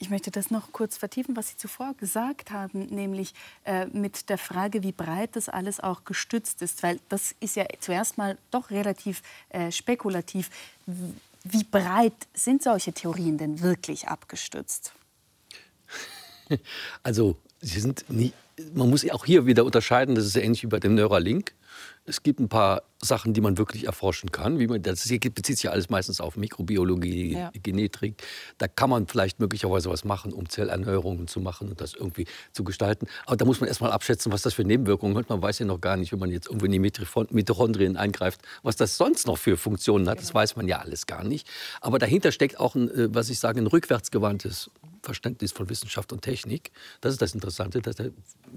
[0.00, 3.34] Ich möchte das noch kurz vertiefen, was Sie zuvor gesagt haben, nämlich
[3.64, 7.64] äh, mit der Frage, wie breit das alles auch gestützt ist, weil das ist ja
[7.80, 10.50] zuerst mal doch relativ äh, spekulativ.
[11.42, 14.92] Wie breit sind solche Theorien denn wirklich abgestützt?
[17.02, 18.32] Also, sie sind nie,
[18.72, 21.52] man muss auch hier wieder unterscheiden, das ist ja ähnlich wie bei dem Neuralink.
[22.04, 24.58] Es gibt ein paar Sachen, die man wirklich erforschen kann.
[24.58, 27.50] Wie man, das bezieht sich ja alles meistens auf Mikrobiologie, ja.
[27.62, 28.22] Genetik.
[28.56, 32.64] Da kann man vielleicht möglicherweise was machen, um Zellerneuerungen zu machen und das irgendwie zu
[32.64, 33.06] gestalten.
[33.26, 35.28] Aber da muss man erst mal abschätzen, was das für Nebenwirkungen hat.
[35.28, 36.78] Man weiß ja noch gar nicht, wenn man jetzt irgendwie in die
[37.30, 40.16] Mitochondrien eingreift, was das sonst noch für Funktionen hat.
[40.16, 40.26] Genau.
[40.26, 41.46] Das weiß man ja alles gar nicht.
[41.80, 44.70] Aber dahinter steckt auch, ein, äh, was ich sage, ein rückwärtsgewandtes
[45.08, 46.70] Verständnis von Wissenschaft und Technik.
[47.00, 48.10] Das ist das Interessante, dass der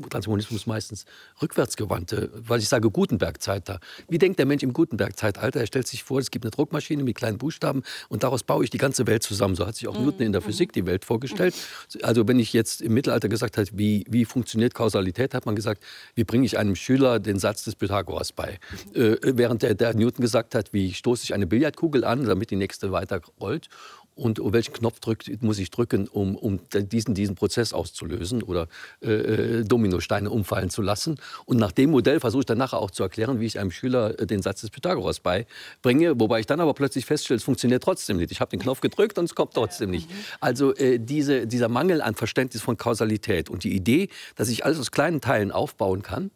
[0.10, 1.06] Transhumanismus meistens
[1.42, 3.80] rückwärtsgewandte, was ich sage, Gutenberg-Zeit da.
[4.10, 5.62] Wie denkt der Mensch im Gutenberg-Zeitalter?
[5.62, 8.70] Er stellt sich vor, es gibt eine Druckmaschine mit kleinen Buchstaben und daraus baue ich
[8.70, 9.56] die ganze Welt zusammen.
[9.56, 10.08] So hat sich auch mhm.
[10.08, 11.56] Newton in der Physik die Welt vorgestellt.
[12.04, 15.82] Also wenn ich jetzt im Mittelalter gesagt habe, wie, wie funktioniert Kausalität, hat man gesagt,
[16.16, 18.60] wie bringe ich einem Schüler den Satz des Pythagoras bei?
[18.94, 22.58] Äh, während der, der Newton gesagt hat, wie stoße ich eine Billardkugel an, damit die
[22.58, 23.70] nächste weiter rollt
[24.16, 28.68] und welchen Knopf drückt, muss ich drücken, um, um diesen, diesen Prozess auszulösen oder
[29.02, 31.16] äh, äh, Dominosteine umfallen zu lassen.
[31.46, 34.20] Und nach dem Modell versuche ich dann nachher auch zu erklären, wie ich einem Schüler
[34.20, 38.18] äh, den Satz des Pythagoras beibringe, wobei ich dann aber plötzlich feststelle, es funktioniert trotzdem
[38.18, 38.32] nicht.
[38.32, 40.10] Ich habe den Knopf gedrückt und es kommt trotzdem nicht.
[40.40, 44.80] Also äh, diese, dieser Mangel an Verständnis von Kausalität und die Idee, dass ich alles
[44.80, 46.32] aus kleinen Teilen aufbauen kann,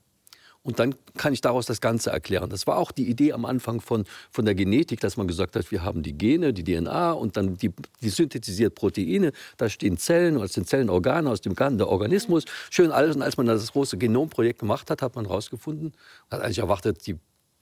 [0.65, 2.49] Und dann kann ich daraus das Ganze erklären.
[2.49, 5.69] Das war auch die Idee am Anfang von, von der Genetik, dass man gesagt hat,
[5.71, 9.31] wir haben die Gene, die DNA und dann die, die synthetisiert Proteine.
[9.57, 12.45] Da stehen Zellen, oder sind Zellenorgane aus dem Garten, der Organismus.
[12.71, 13.15] Schön alles.
[13.15, 15.93] Und als man das große Genomprojekt gemacht hat, hat man herausgefunden,
[16.31, 17.19] hat eigentlich erwartet, die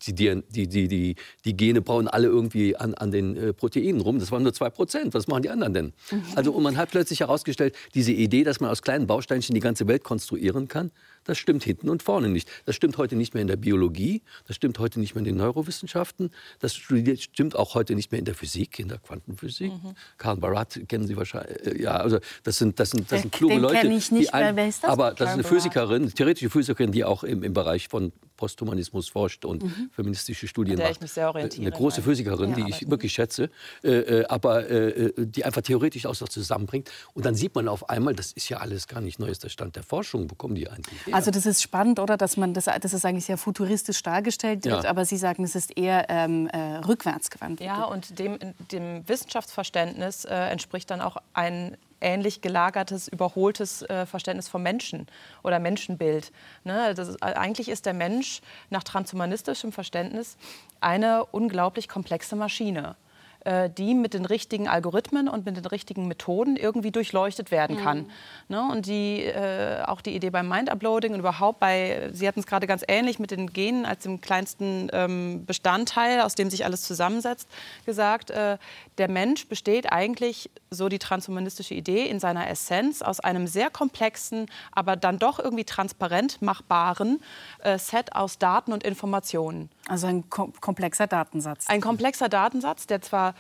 [0.08, 4.20] die, die, die, die, Gene bauen alle irgendwie an, an den äh, Proteinen rum.
[4.20, 5.14] Das waren nur zwei Prozent.
[5.14, 5.94] Was machen die anderen denn?
[6.12, 6.24] Mhm.
[6.36, 9.88] Also, und man hat plötzlich herausgestellt, diese Idee, dass man aus kleinen Bausteinchen die ganze
[9.88, 10.92] Welt konstruieren kann,
[11.24, 12.50] das stimmt hinten und vorne nicht.
[12.66, 15.38] Das stimmt heute nicht mehr in der Biologie, das stimmt heute nicht mehr in den
[15.38, 19.72] Neurowissenschaften, das stimmt auch heute nicht mehr in der Physik, in der Quantenphysik.
[19.72, 19.96] Mhm.
[20.18, 21.66] Karl Barat kennen Sie wahrscheinlich.
[21.66, 23.88] Äh, ja, also das sind, das sind, das sind kluge Leute.
[23.88, 24.68] Ich nicht ein, mehr.
[24.68, 24.90] Ist das?
[24.90, 28.12] Aber das ist eine Physikerin, theoretische Physikerin, die auch im, im Bereich von
[28.44, 29.90] Posthumanismus forscht und mhm.
[29.94, 31.18] feministische Studien macht.
[31.18, 33.50] Eine große Physikerin, die ich wirklich schätze,
[33.86, 36.92] äh, äh, aber äh, die einfach theoretisch auch so zusammenbringt.
[37.14, 39.84] Und dann sieht man auf einmal, das ist ja alles gar nicht neuester Stand der
[39.84, 40.28] Forschung.
[40.28, 41.00] Bekommen die eigentlich?
[41.06, 41.16] Ja.
[41.16, 44.84] Also das ist spannend, oder, dass man das, das ist eigentlich sehr futuristisch dargestellt wird,
[44.84, 44.90] ja.
[44.90, 47.62] aber Sie sagen, es ist eher ähm, äh, rückwärts gewandt.
[47.62, 48.40] Ja, und dem,
[48.74, 55.08] dem Wissenschaftsverständnis äh, entspricht dann auch ein ähnlich gelagertes, überholtes äh, Verständnis vom Menschen
[55.44, 56.32] oder Menschenbild.
[56.64, 56.90] Ne?
[56.90, 60.38] Ist, eigentlich ist der Mensch nach transhumanistischem Verständnis
[60.82, 62.96] eine unglaublich komplexe Maschine.
[63.46, 67.98] Äh, die mit den richtigen Algorithmen und mit den richtigen Methoden irgendwie durchleuchtet werden kann.
[67.98, 68.08] Mhm.
[68.48, 68.70] Ne?
[68.72, 72.68] Und die, äh, auch die Idee beim Mind-Uploading und überhaupt bei, Sie hatten es gerade
[72.68, 77.50] ganz ähnlich mit den Genen als dem kleinsten ähm, Bestandteil, aus dem sich alles zusammensetzt,
[77.86, 78.58] gesagt, äh,
[78.98, 84.46] der Mensch besteht eigentlich, so die transhumanistische Idee, in seiner Essenz aus einem sehr komplexen,
[84.72, 87.22] aber dann doch irgendwie transparent machbaren
[87.60, 89.70] äh, Set aus Daten und Informationen.
[89.90, 91.68] Also ein kom komplexer Datensatz.
[91.68, 93.33] Ein komplexer Datensatz, der zwar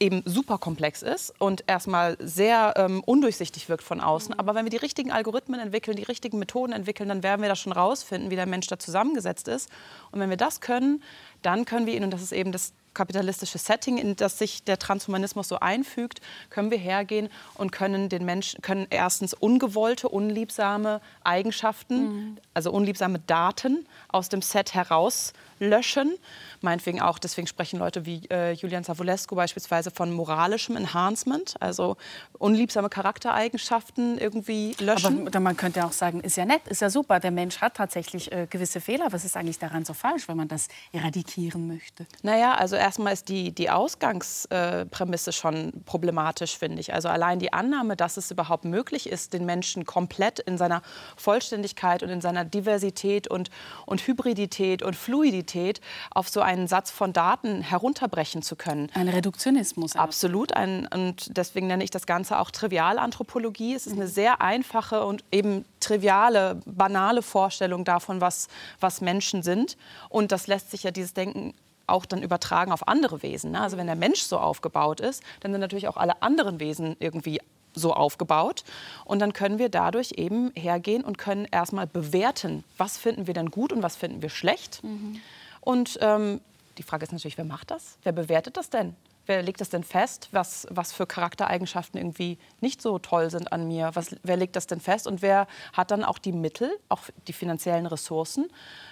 [0.00, 4.38] eben super komplex ist und erstmal sehr ähm, undurchsichtig wirkt von außen.
[4.38, 7.58] Aber wenn wir die richtigen Algorithmen entwickeln, die richtigen Methoden entwickeln, dann werden wir das
[7.58, 9.68] schon rausfinden, wie der Mensch da zusammengesetzt ist.
[10.12, 11.02] Und wenn wir das können,
[11.42, 14.78] dann können wir ihn, und das ist eben das kapitalistische Setting, in das sich der
[14.78, 16.20] Transhumanismus so einfügt,
[16.50, 22.36] können wir hergehen und können den Menschen können erstens ungewollte, unliebsame Eigenschaften, mhm.
[22.54, 24.74] also unliebsame Daten aus dem Set
[25.58, 26.18] herauslöschen
[26.60, 31.96] meinetwegen auch, deswegen sprechen Leute wie äh, Julian Savulescu beispielsweise von moralischem Enhancement, also
[32.38, 35.26] unliebsame Charaktereigenschaften irgendwie löschen.
[35.26, 38.32] Aber man könnte auch sagen, ist ja nett, ist ja super, der Mensch hat tatsächlich
[38.32, 39.08] äh, gewisse Fehler.
[39.10, 42.06] Was ist eigentlich daran so falsch, wenn man das eradikieren möchte?
[42.22, 46.94] Naja, also erstmal ist die, die Ausgangsprämisse schon problematisch, finde ich.
[46.94, 50.82] Also allein die Annahme, dass es überhaupt möglich ist, den Menschen komplett in seiner
[51.16, 53.50] Vollständigkeit und in seiner Diversität und,
[53.86, 55.47] und Hybridität und Fluidität
[56.10, 58.88] auf so einen Satz von Daten herunterbrechen zu können.
[58.94, 59.96] Ein Reduktionismus.
[59.96, 60.52] Absolut.
[60.54, 63.74] Ein, und deswegen nenne ich das Ganze auch Trivialanthropologie.
[63.74, 68.48] Es ist eine sehr einfache und eben triviale, banale Vorstellung davon, was,
[68.80, 69.76] was Menschen sind.
[70.08, 71.54] Und das lässt sich ja dieses Denken
[71.88, 73.52] auch dann übertragen auf andere Wesen.
[73.52, 73.60] Ne?
[73.60, 77.40] Also wenn der Mensch so aufgebaut ist, dann sind natürlich auch alle anderen Wesen irgendwie
[77.78, 78.64] so aufgebaut.
[79.04, 83.50] Und dann können wir dadurch eben hergehen und können erstmal bewerten, was finden wir denn
[83.50, 84.82] gut und was finden wir schlecht.
[84.84, 85.20] Mhm.
[85.60, 86.40] Und ähm,
[86.76, 87.98] die Frage ist natürlich, wer macht das?
[88.02, 88.94] Wer bewertet das denn?
[89.28, 93.68] Wer legt das denn fest, was, was für Charaktereigenschaften irgendwie nicht so toll sind an
[93.68, 93.90] mir?
[93.92, 95.06] Was, wer legt das denn fest?
[95.06, 98.48] Und wer hat dann auch die Mittel, auch die finanziellen Ressourcen,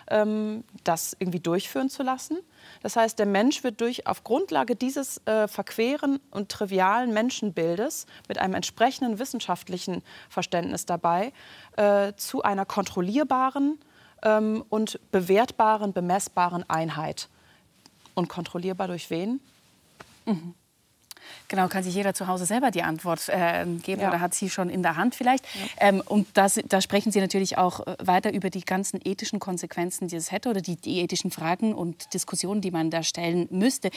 [0.09, 2.38] ähm, das irgendwie durchführen zu lassen?
[2.83, 8.37] Das heißt, der Mensch wird durch, auf Grundlage dieses äh, verqueren und trivialen Menschenbildes mit
[8.37, 11.33] einem entsprechenden wissenschaftlichen Verständnis dabei
[11.79, 13.79] äh, zu einer kontrollierbaren,
[14.22, 17.31] ähm, und bewertbaren, bemessbaren Einheit.
[18.14, 19.40] Und kontrollierbar durch wen?
[20.27, 20.55] Mhm.
[21.49, 24.09] Genau, kann sich jeder zu Hause selber die Antwort äh, geben ja.
[24.09, 25.45] oder hat sie schon in der Hand vielleicht.
[25.45, 25.89] Ja.
[25.89, 30.09] Ähm, und das, da sprechen Sie natürlich auch äh, weiter über die ganzen ethischen Konsequenzen,
[30.09, 33.91] die es hätte oder die, die, ethischen Fragen und Diskussionen, die man da stellen müsste.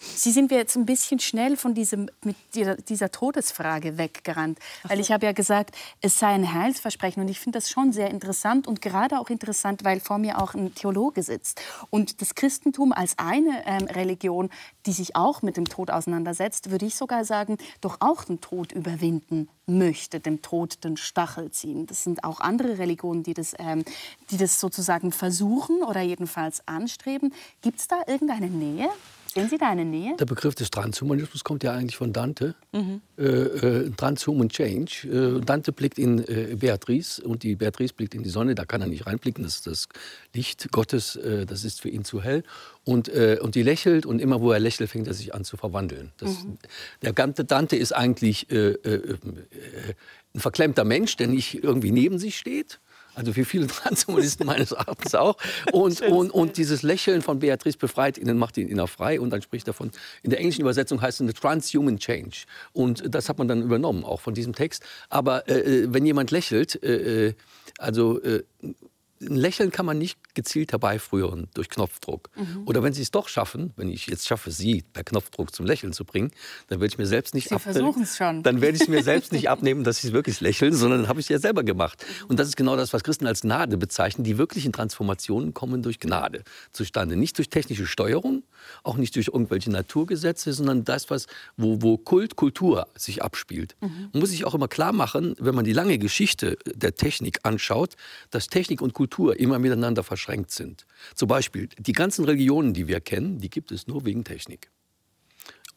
[0.00, 4.58] Sie sind wir jetzt ein bisschen schnell von diesem, mit dieser, dieser Todesfrage weggerannt.
[4.82, 4.90] So.
[4.90, 7.22] Weil ich habe ja gesagt, es sei ein Heilsversprechen.
[7.22, 10.54] Und ich finde das schon sehr interessant und gerade auch interessant, weil vor mir auch
[10.54, 11.60] ein Theologe sitzt.
[11.90, 14.50] Und das Christentum als eine ähm, Religion,
[14.86, 18.72] die sich auch mit dem Tod auseinandersetzt, würde ich sogar sagen, doch auch den Tod
[18.72, 21.86] überwinden möchte, dem Tod den Stachel ziehen.
[21.86, 23.84] Das sind auch andere Religionen, die das, ähm,
[24.30, 27.34] die das sozusagen versuchen oder jedenfalls anstreben.
[27.62, 28.88] Gibt es da irgendeine Nähe?
[29.36, 30.16] Sehen Sie da eine Nähe?
[30.16, 32.54] Der Begriff des Transhumanismus kommt ja eigentlich von Dante.
[32.72, 33.02] Mhm.
[33.18, 35.36] Äh, äh, Transhuman Change.
[35.38, 38.54] Äh, Dante blickt in äh, Beatrice und die Beatrice blickt in die Sonne.
[38.54, 39.44] Da kann er nicht reinblicken.
[39.44, 39.88] Das ist das
[40.32, 41.16] Licht Gottes.
[41.16, 42.44] Äh, das ist für ihn zu hell.
[42.84, 45.58] Und, äh, und die lächelt und immer, wo er lächelt, fängt er sich an zu
[45.58, 46.12] verwandeln.
[46.16, 46.56] Das, mhm.
[47.02, 49.60] Der ganze Dante ist eigentlich ein
[50.34, 52.80] verklemmter Mensch, der nicht irgendwie neben sich steht
[53.16, 55.36] Also für viele Transhumanisten meines Erachtens auch.
[55.72, 59.42] Und, und, und dieses Lächeln von Beatrice befreit ihn, macht ihn inner frei und dann
[59.42, 59.90] spricht er von,
[60.22, 62.44] in der englischen Übersetzung heißt es eine Transhuman Change.
[62.72, 64.84] Und das hat man dann übernommen, auch von diesem Text.
[65.08, 67.34] Aber äh, äh wenn jemand lächelt, äh, äh
[67.78, 68.42] also äh,
[69.20, 72.30] ein Lächeln kann man nicht gezielt herbeiführen durch Knopfdruck.
[72.36, 72.62] Mhm.
[72.66, 75.92] Oder wenn Sie es doch schaffen, wenn ich jetzt schaffe, Sie per Knopfdruck zum Lächeln
[75.92, 76.30] zu bringen,
[76.68, 77.54] dann werde ich mir selbst nicht Sie
[78.16, 78.42] schon.
[78.42, 81.26] Dann werde ich mir selbst nicht abnehmen, dass Sie wirklich lächeln, sondern dann habe ich
[81.26, 82.04] es ja selber gemacht.
[82.28, 84.24] Und das ist genau das, was Christen als Gnade bezeichnen.
[84.24, 87.16] Die wirklichen Transformationen kommen durch Gnade zustande.
[87.16, 88.42] Nicht durch technische Steuerung,
[88.82, 91.26] auch nicht durch irgendwelche Naturgesetze, sondern das, was,
[91.56, 93.76] wo, wo Kult, Kultur sich abspielt.
[93.80, 94.10] Mhm.
[94.12, 97.96] Man muss sich auch immer klar machen, wenn man die lange Geschichte der Technik anschaut,
[98.30, 99.05] dass Technik und Kultur
[99.38, 100.86] immer miteinander verschränkt sind sind.
[101.14, 104.70] Zum Beispiel die ganzen Religionen, die wir kennen, die gibt es nur wegen Technik.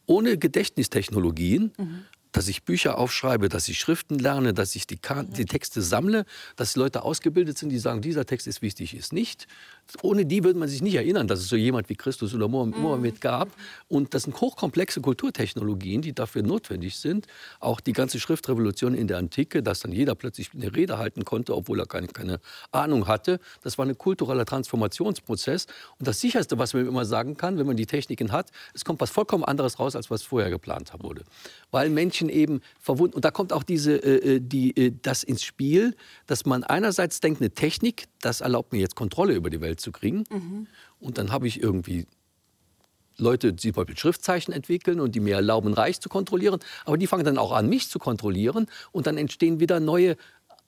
[0.06, 5.46] Ohne Gedächtnistechnologien mhm dass ich Bücher aufschreibe, dass ich Schriften lerne, dass ich die, die,
[5.46, 9.48] Texte sammle, dass Leute ausgebildet sind, die sagen, dieser Text ist wichtig, ist nicht.
[10.04, 13.16] Ohne die würde man sich nicht erinnern, dass es so jemand wie Christus oder Mohammed
[13.16, 13.20] mhm.
[13.20, 13.50] gab.
[13.88, 17.26] Und das sind hochkomplexe Kulturtechnologien, die dafür notwendig sind.
[17.60, 21.56] Auch die ganze Schriftrevolution in der Antike, dass dann jeder plötzlich eine Rede halten konnte,
[21.56, 22.40] obwohl er keine, keine
[22.72, 23.40] Ahnung hatte.
[23.64, 25.66] Das war ein kultureller Transformationsprozess.
[25.98, 29.02] Und das Sicherste, was man immer sagen kann, wenn man die Techniken hat, es kommt
[29.02, 31.24] was vollkommen anderes raus, als was vorher geplant wurde.
[31.72, 33.16] Weil Menschen Menschen eben verwunden.
[33.16, 35.96] Und da kommt auch diese, äh, äh, die, äh, das ins Spiel,
[36.28, 39.92] dass man einerseits denkt, eine Technik, das erlaubt mir jetzt Kontrolle über die Welt zu
[39.92, 40.24] kriegen.
[40.30, 40.68] Mhm.
[41.00, 42.06] Und dann habe ich irgendwie
[43.18, 46.60] Leute, die zum Beispiel Schriftzeichen entwickeln und die mir erlauben, Reich zu kontrollieren.
[46.86, 48.68] Aber die fangen dann auch an, mich zu kontrollieren.
[48.92, 50.16] Und dann entstehen wieder neue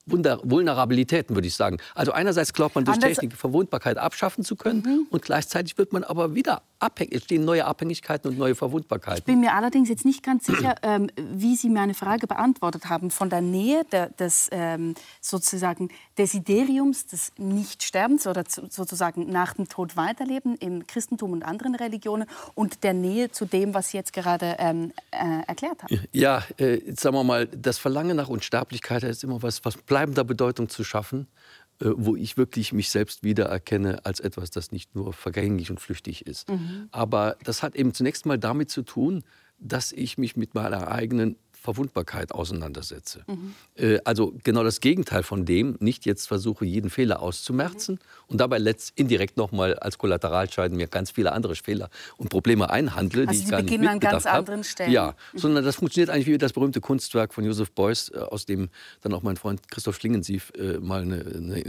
[0.06, 1.78] Vulnerabilitäten, würde ich sagen.
[1.94, 5.06] Also einerseits glaubt man durch Anders Technik Verwundbarkeit abschaffen zu können mhm.
[5.10, 9.18] und gleichzeitig wird man aber wieder abhängig, entstehen neue Abhängigkeiten und neue Verwundbarkeiten.
[9.20, 13.10] Ich bin mir allerdings jetzt nicht ganz sicher, ähm, wie Sie meine Frage beantwortet haben.
[13.10, 15.88] Von der Nähe der, des ähm, sozusagen
[16.18, 22.26] Desideriums des Nichtsterbens oder zu, sozusagen nach dem Tod weiterleben im Christentum und anderen Religionen
[22.54, 26.00] und der Nähe zu dem, was Sie jetzt gerade ähm, äh, erklärt haben.
[26.12, 30.68] Ja, äh, sagen wir mal, das Verlangen nach Unsterblichkeit ist immer was, was bleibender Bedeutung
[30.68, 31.26] zu schaffen.
[31.82, 36.26] Äh, wo ich wirklich mich selbst wiedererkenne als etwas, das nicht nur vergänglich und flüchtig
[36.26, 36.48] ist.
[36.48, 36.88] Mhm.
[36.92, 39.24] Aber das hat eben zunächst mal damit zu tun,
[39.58, 43.24] dass ich mich mit meiner eigenen Verwundbarkeit auseinandersetze.
[43.28, 43.54] Mhm.
[43.76, 48.26] Äh, also genau das Gegenteil von dem, nicht jetzt versuche, jeden Fehler auszumerzen mhm.
[48.26, 53.28] und dabei letzt indirekt nochmal als Kollateralscheiden mir ganz viele andere Fehler und Probleme einhandle,
[53.28, 54.90] also die ich gar nicht an ganz anderen Stellen.
[54.90, 55.38] Ja, mhm.
[55.38, 58.68] sondern das funktioniert eigentlich wie das berühmte Kunstwerk von Joseph Beuys, äh, aus dem
[59.02, 61.62] dann auch mein Freund Christoph Schlingensief äh, mal eine, eine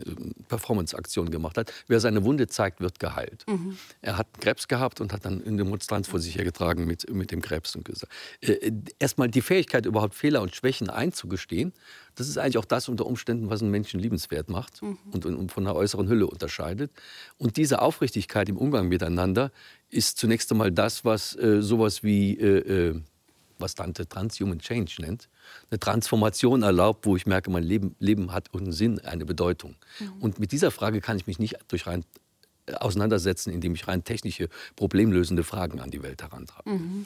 [0.48, 1.72] Performance-Aktion gemacht hat.
[1.88, 3.46] Wer seine Wunde zeigt, wird geheilt.
[3.48, 3.78] Mhm.
[4.02, 7.42] Er hat Krebs gehabt und hat dann eine Demonstranz vor sich hergetragen mit, mit dem
[7.42, 11.74] Krebs und gesagt, äh, erstmal die Fähigkeit, Fähigkeit, überhaupt Fehler und Schwächen einzugestehen,
[12.16, 14.98] das ist eigentlich auch das unter Umständen, was einen Menschen liebenswert macht mhm.
[15.12, 16.92] und, und, von der äußeren Hülle unterscheidet.
[17.38, 19.52] Und diese Aufrichtigkeit im Umgang miteinander
[19.90, 23.02] ist zunächst einmal das, was äh, sowas wie, äh, äh,
[23.60, 25.30] was Dante Transhuman Change nennt,
[25.70, 29.76] eine Transformation erlaubt, wo ich merke, mein Leben, Leben hat einen Sinn, eine Bedeutung.
[30.00, 30.22] Mhm.
[30.22, 32.04] Und mit dieser Frage kann ich mich nicht durch rein
[32.66, 36.70] äh, auseinandersetzen, indem ich rein technische, problemlösende Fragen an die Welt herantrage.
[36.70, 37.06] Mhm.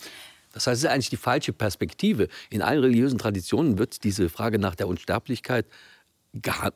[0.54, 2.28] Das heißt, es ist eigentlich die falsche Perspektive.
[2.50, 5.66] In allen religiösen Traditionen wird diese Frage nach der Unsterblichkeit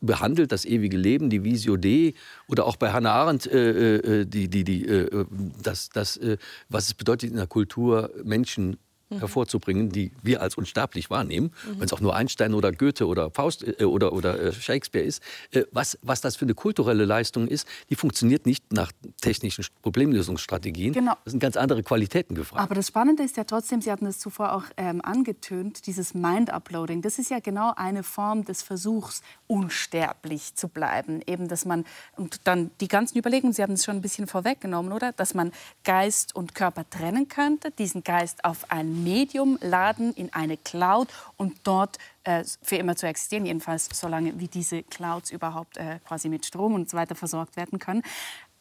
[0.02, 2.14] behandelt, das ewige Leben, die Visio Dei
[2.48, 5.26] oder auch bei Hannah Arendt, äh, äh die, die, die, äh,
[5.62, 6.38] das, das, äh,
[6.70, 8.78] was es bedeutet in der Kultur, Menschen
[9.12, 9.20] mhm.
[9.20, 11.80] hervorzubringen, die wir als unsterblich wahrnehmen, mhm.
[11.80, 15.22] wenn es auch nur Einstein oder Goethe oder Faust äh, oder, oder äh, Shakespeare ist,
[15.52, 20.94] äh, was, was das für eine kulturelle Leistung ist, die funktioniert nicht nach technischen Problemlösungsstrategien.
[20.94, 21.14] Genau.
[21.24, 22.62] Das sind ganz andere Qualitäten gefragt.
[22.62, 27.02] Aber das Spannende ist ja trotzdem, Sie hatten es zuvor auch ähm, angetönt, dieses Mind-Uploading,
[27.02, 31.22] das ist ja genau eine Form des Versuchs, unsterblich zu bleiben.
[31.28, 34.94] Eben, dass man, und dann die ganzen Überlegungen, Sie haben es schon ein bisschen vorweggenommen,
[34.94, 35.12] oder?
[35.12, 35.52] Dass man
[35.84, 41.56] Geist und Körper trennen könnte, diesen Geist auf ein Medium laden in eine Cloud und
[41.64, 46.46] dort äh, für immer zu existieren, jedenfalls solange wie diese Clouds überhaupt äh, quasi mit
[46.46, 48.04] Strom und so weiter versorgt werden können.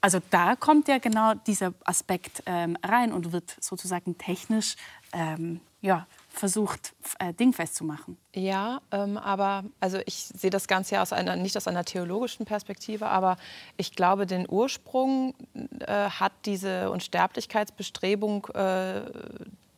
[0.01, 4.77] Also da kommt ja genau dieser Aspekt ähm, rein und wird sozusagen technisch
[5.13, 8.17] ähm, ja, versucht, äh, dingfest zu machen.
[8.35, 12.47] Ja, ähm, aber also ich sehe das Ganze ja aus einer, nicht aus einer theologischen
[12.47, 13.37] Perspektive, aber
[13.77, 15.35] ich glaube, den Ursprung
[15.81, 19.03] äh, hat diese Unsterblichkeitsbestrebung äh,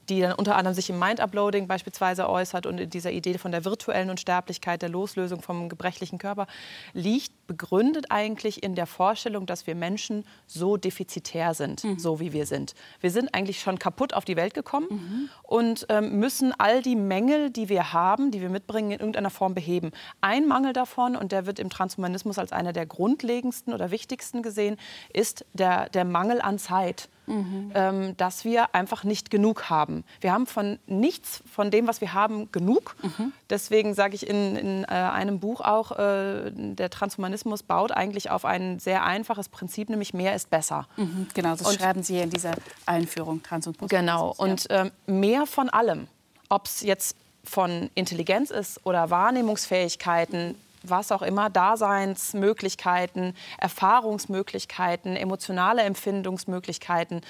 [0.08, 3.64] die dann unter anderem sich im Mind-Uploading beispielsweise äußert und in dieser Idee von der
[3.64, 6.46] virtuellen Unsterblichkeit, der Loslösung vom gebrechlichen Körper,
[6.92, 11.98] liegt begründet eigentlich in der Vorstellung, dass wir Menschen so defizitär sind, mhm.
[11.98, 12.74] so wie wir sind.
[13.00, 15.28] Wir sind eigentlich schon kaputt auf die Welt gekommen mhm.
[15.42, 19.54] und ähm, müssen all die Mängel, die wir haben, die wir mitbringen, in irgendeiner Form
[19.54, 19.90] beheben.
[20.20, 24.76] Ein Mangel davon, und der wird im Transhumanismus als einer der grundlegendsten oder wichtigsten gesehen,
[25.12, 27.72] ist der, der Mangel an Zeit mhm.
[27.74, 30.04] ähm, dass wir einfach nicht genug haben.
[30.20, 32.96] Wir haben von nichts von dem, was wir haben, genug.
[33.02, 33.32] Mhm.
[33.50, 38.44] Deswegen sage ich in, in äh, einem Buch auch, äh, der Transhumanismus baut eigentlich auf
[38.44, 40.86] ein sehr einfaches Prinzip, nämlich mehr ist besser.
[40.96, 41.28] Mhm.
[41.34, 42.52] Genau, das und, schreiben Sie in dieser
[42.86, 43.90] Einführung Transhumanismus.
[43.90, 46.08] Genau, und äh, mehr von allem.
[46.48, 50.54] Ob es jetzt von Intelligenz ist oder Wahrnehmungsfähigkeiten,
[50.84, 57.20] was auch immer, Daseinsmöglichkeiten, Erfahrungsmöglichkeiten, emotionale Empfindungsmöglichkeiten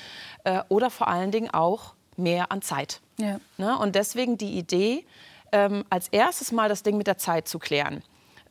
[0.44, 3.00] äh, oder vor allen Dingen auch mehr an Zeit.
[3.18, 3.38] Ja.
[3.58, 3.78] Ne?
[3.78, 5.04] Und deswegen die Idee,
[5.52, 8.02] ähm, als erstes mal das Ding mit der Zeit zu klären.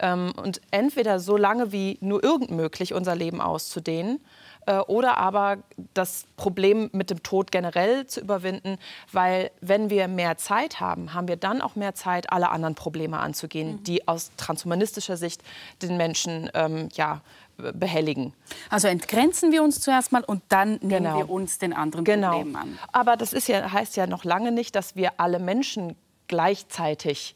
[0.01, 4.19] Ähm, und entweder so lange wie nur irgend möglich unser Leben auszudehnen
[4.65, 5.59] äh, oder aber
[5.93, 8.77] das Problem mit dem Tod generell zu überwinden,
[9.11, 13.19] weil wenn wir mehr Zeit haben, haben wir dann auch mehr Zeit, alle anderen Probleme
[13.19, 13.83] anzugehen, mhm.
[13.83, 15.41] die aus transhumanistischer Sicht
[15.81, 17.21] den Menschen ähm, ja,
[17.57, 18.33] behelligen.
[18.69, 21.17] Also entgrenzen wir uns zuerst mal und dann nehmen genau.
[21.17, 22.31] wir uns den anderen genau.
[22.31, 22.79] Problemen an.
[22.91, 25.95] Aber das ja, heißt ja noch lange nicht, dass wir alle Menschen
[26.27, 27.35] gleichzeitig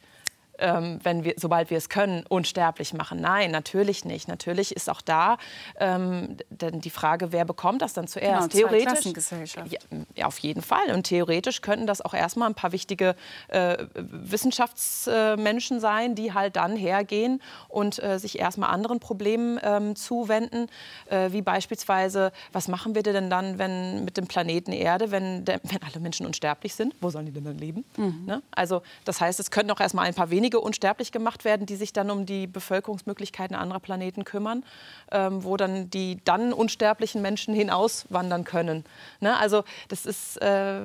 [0.59, 3.19] ähm, wenn wir, sobald wir es können, unsterblich machen.
[3.19, 4.27] Nein, natürlich nicht.
[4.27, 5.37] Natürlich ist auch da
[5.79, 8.51] ähm, denn die Frage, wer bekommt das dann zuerst?
[8.51, 9.13] Genau, Theoretisch,
[10.15, 10.91] ja, auf jeden Fall.
[10.93, 13.15] Und theoretisch könnten das auch erstmal ein paar wichtige
[13.47, 20.67] äh, Wissenschaftsmenschen sein, die halt dann hergehen und äh, sich erstmal anderen Problemen ähm, zuwenden,
[21.09, 25.59] äh, wie beispielsweise, was machen wir denn dann, wenn mit dem Planeten Erde, wenn, der,
[25.63, 26.95] wenn alle Menschen unsterblich sind?
[27.01, 27.85] Wo sollen die denn dann leben?
[27.97, 28.23] Mhm.
[28.25, 28.41] Ne?
[28.51, 31.75] Also das heißt, es könnten auch erstmal ein paar wenige wenige unsterblich gemacht werden, die
[31.75, 34.63] sich dann um die Bevölkerungsmöglichkeiten anderer Planeten kümmern,
[35.11, 38.83] ähm, wo dann die dann unsterblichen Menschen hinauswandern können.
[39.21, 39.35] Ne?
[39.39, 40.81] Also das ist, äh,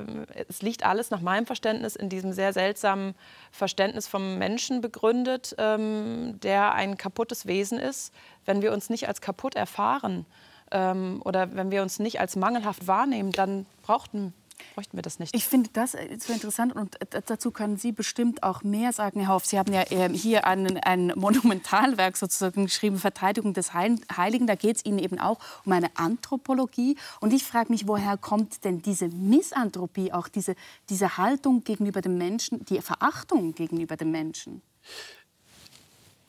[0.49, 3.15] es liegt alles nach meinem Verständnis in diesem sehr seltsamen
[3.53, 8.15] Verständnis vom Menschen begründet, ähm, der ein kaputtes Wesen ist.
[8.47, 10.25] Wenn wir uns nicht als kaputt erfahren
[10.71, 14.33] ähm, oder wenn wir uns nicht als mangelhaft wahrnehmen, dann brauchten
[14.75, 15.35] bräuchten wir das nicht.
[15.35, 16.97] Ich finde das äh, so interessant und
[17.27, 19.47] dazu können Sie bestimmt auch mehr sagen, Herr Hoff.
[19.47, 24.47] Sie haben ja ähm, hier ein, ein Monumentalwerk sozusagen geschrieben, Verteidigung des Heiligen.
[24.47, 26.97] Da geht es Ihnen eben auch um eine Anthropologie.
[27.21, 30.55] Und ich frage mich, woher kommt denn diese Misanthropie, auch diese,
[30.89, 34.63] diese Haltung gegenüber dem Menschen, die Verachtung gegenüber dem Menschen?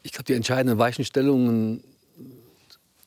[0.03, 1.84] Ich glaube, die entscheidenden Weichenstellungen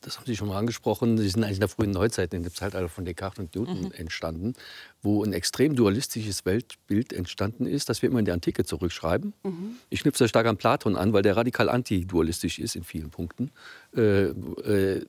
[0.05, 2.55] das haben Sie schon mal angesprochen, die sind eigentlich in der frühen Neuzeit, in dem
[2.55, 3.93] Zeitalter von Descartes und Newton mhm.
[3.93, 4.55] entstanden,
[5.03, 9.33] wo ein extrem dualistisches Weltbild entstanden ist, das wir immer in die Antike zurückschreiben.
[9.43, 9.77] Mhm.
[9.91, 13.51] Ich knüpfe sehr stark an Platon an, weil der radikal antidualistisch ist in vielen Punkten.
[13.97, 15.07] Äh, äh,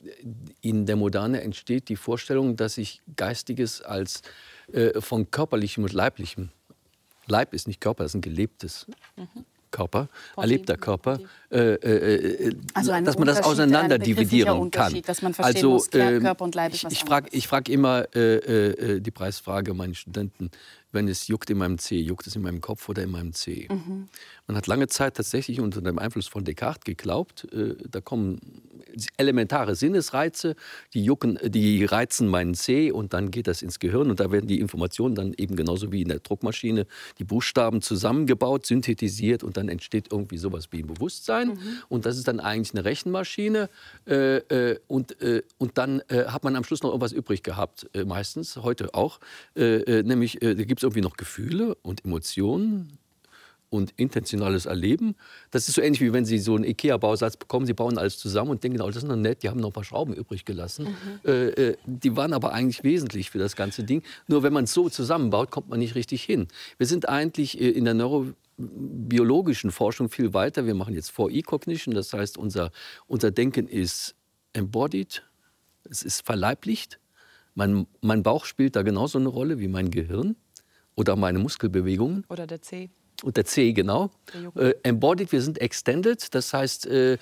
[0.61, 4.21] in der Moderne entsteht die Vorstellung, dass sich Geistiges als
[4.71, 6.49] äh, von körperlichem und leiblichem
[7.27, 8.87] Leib ist nicht Körper, das ist ein gelebtes.
[9.15, 9.45] Mhm.
[9.75, 10.07] Körper,
[10.37, 11.19] erlebter Körper,
[11.51, 15.01] äh, äh, äh, also dass man das auseinander dividieren kann.
[15.37, 19.73] Also, muss, Körper und Leib ist ich, ich frage frag immer äh, äh, die Preisfrage
[19.73, 20.49] meinen Studenten,
[20.91, 23.67] wenn es juckt in meinem Zeh, juckt es in meinem Kopf oder in meinem Zeh?
[23.69, 24.07] Mhm.
[24.47, 28.39] Man hat lange Zeit tatsächlich unter dem Einfluss von Descartes geglaubt, äh, da kommen
[29.17, 30.55] elementare Sinnesreize,
[30.93, 34.47] die, jucken, die reizen meinen Zeh und dann geht das ins Gehirn und da werden
[34.47, 36.85] die Informationen dann eben genauso wie in der Druckmaschine,
[37.19, 41.57] die Buchstaben zusammengebaut, synthetisiert und dann entsteht irgendwie sowas wie ein Bewusstsein mhm.
[41.89, 43.69] und das ist dann eigentlich eine Rechenmaschine
[44.07, 47.87] äh, äh, und, äh, und dann äh, hat man am Schluss noch irgendwas übrig gehabt,
[47.93, 49.19] äh, meistens, heute auch,
[49.55, 52.97] nämlich da gibt es irgendwie noch Gefühle und Emotionen,
[53.75, 55.15] und intentionales Erleben.
[55.51, 58.51] Das ist so ähnlich wie wenn Sie so einen IKEA-Bausatz bekommen, Sie bauen alles zusammen
[58.51, 60.85] und denken, oh, das ist noch nett, die haben noch ein paar Schrauben übrig gelassen.
[60.85, 61.29] Mhm.
[61.29, 64.01] Äh, äh, die waren aber eigentlich wesentlich für das ganze Ding.
[64.27, 66.47] Nur wenn man es so zusammenbaut, kommt man nicht richtig hin.
[66.77, 70.65] Wir sind eigentlich äh, in der neurobiologischen Forschung viel weiter.
[70.65, 72.71] Wir machen jetzt 4E-Cognition, das heißt, unser,
[73.07, 74.15] unser Denken ist
[74.53, 75.23] embodied,
[75.89, 76.99] es ist verleiblicht.
[77.53, 80.35] Mein, mein Bauch spielt da genauso eine Rolle wie mein Gehirn
[80.95, 82.25] oder meine Muskelbewegungen.
[82.29, 82.89] Oder der C.
[83.25, 84.11] und der C, genau.
[84.55, 87.17] Äh, embodied, wir sind extended, das heißt, äh, äh,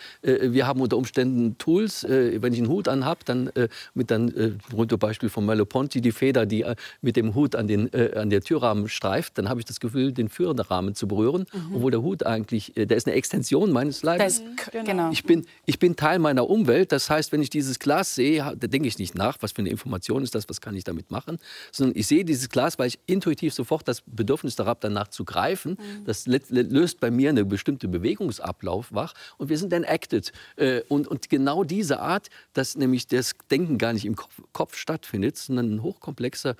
[0.52, 2.04] wir haben unter Umständen Tools.
[2.04, 3.50] Äh, wenn ich einen Hut anhab, dann
[3.94, 6.66] mit dann äh, Beispiel von Merleau-Ponty die Feder, die
[7.02, 10.30] mit dem Hut an, den, an der Türrahmen streift, dann habe ich das Gefühl, den
[10.30, 11.76] Führerrahmen zu berühren, mhm.
[11.76, 14.44] obwohl der Hut eigentlich, der ist eine Extension meines Leibes.
[14.72, 14.86] Genau.
[14.86, 15.12] genau.
[15.12, 16.92] Ich bin, ich bin Teil meiner Umwelt.
[16.92, 19.70] Das heißt, wenn ich dieses Glas sehe, da denke ich nicht nach, was für eine
[19.70, 21.40] Information ist das, was kann ich damit machen,
[21.72, 25.26] sondern ich sehe dieses Glas, weil ich intuitiv sofort das Bedürfnis darauf habe, danach zu
[25.26, 25.72] greifen.
[25.72, 25.93] Mhm.
[26.06, 30.32] Das löst bei mir eine bestimmte Bewegungsablauf wach und wir sind enacted.
[30.56, 34.76] Äh, und, und genau diese Art, dass nämlich das Denken gar nicht im Kopf, Kopf
[34.76, 36.56] stattfindet, sondern ein hochkomplexer,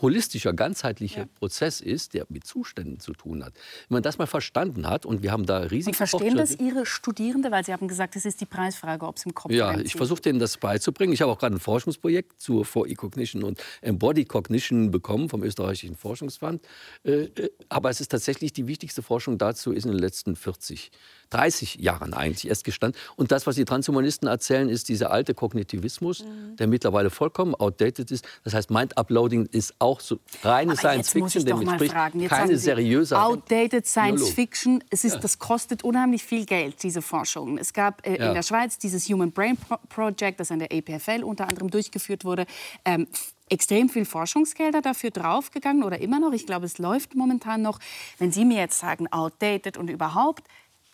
[0.00, 1.28] holistischer, ganzheitlicher ja.
[1.38, 3.54] Prozess ist, der mit Zuständen zu tun hat.
[3.88, 6.86] Wenn man das mal verstanden hat und wir haben da riesige und Verstehen das Ihre
[6.86, 9.86] Studierende, weil Sie haben gesagt, es ist die Preisfrage, ob es im Kopf Ja, reinzieht.
[9.86, 11.12] ich versuche denen das beizubringen.
[11.12, 15.96] Ich habe auch gerade ein Forschungsprojekt zur For E-Cognition und Embodied Cognition bekommen vom österreichischen
[15.96, 16.66] Forschungsfonds.
[17.04, 20.90] Äh, äh, aber es ist tatsächlich die wichtigste Forschung dazu ist in den letzten 40,
[21.30, 23.00] 30 Jahren eigentlich erst gestanden.
[23.16, 26.56] Und das, was die Transhumanisten erzählen, ist dieser alte Kognitivismus, mhm.
[26.56, 28.26] der mittlerweile vollkommen outdated ist.
[28.44, 31.94] Das heißt, Mind-Uploading ist auch so reine Aber Science Fiction, der entspricht
[32.28, 34.30] keine seriöse Outdated Science.
[34.30, 35.20] Fiction, es ist, ja.
[35.20, 37.58] das kostet unheimlich viel Geld, diese Forschung.
[37.58, 38.28] Es gab äh, ja.
[38.28, 39.56] in der Schweiz dieses Human Brain
[39.88, 42.46] Project, das an der EPFL unter anderem durchgeführt wurde.
[42.84, 43.06] Ähm,
[43.48, 46.32] extrem viel Forschungsgelder dafür draufgegangen oder immer noch.
[46.32, 47.78] Ich glaube, es läuft momentan noch.
[48.18, 50.44] Wenn Sie mir jetzt sagen, outdated und überhaupt,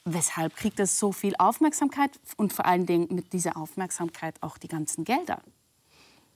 [0.04, 4.68] weshalb kriegt das so viel Aufmerksamkeit und vor allen Dingen mit dieser Aufmerksamkeit auch die
[4.68, 5.40] ganzen Gelder?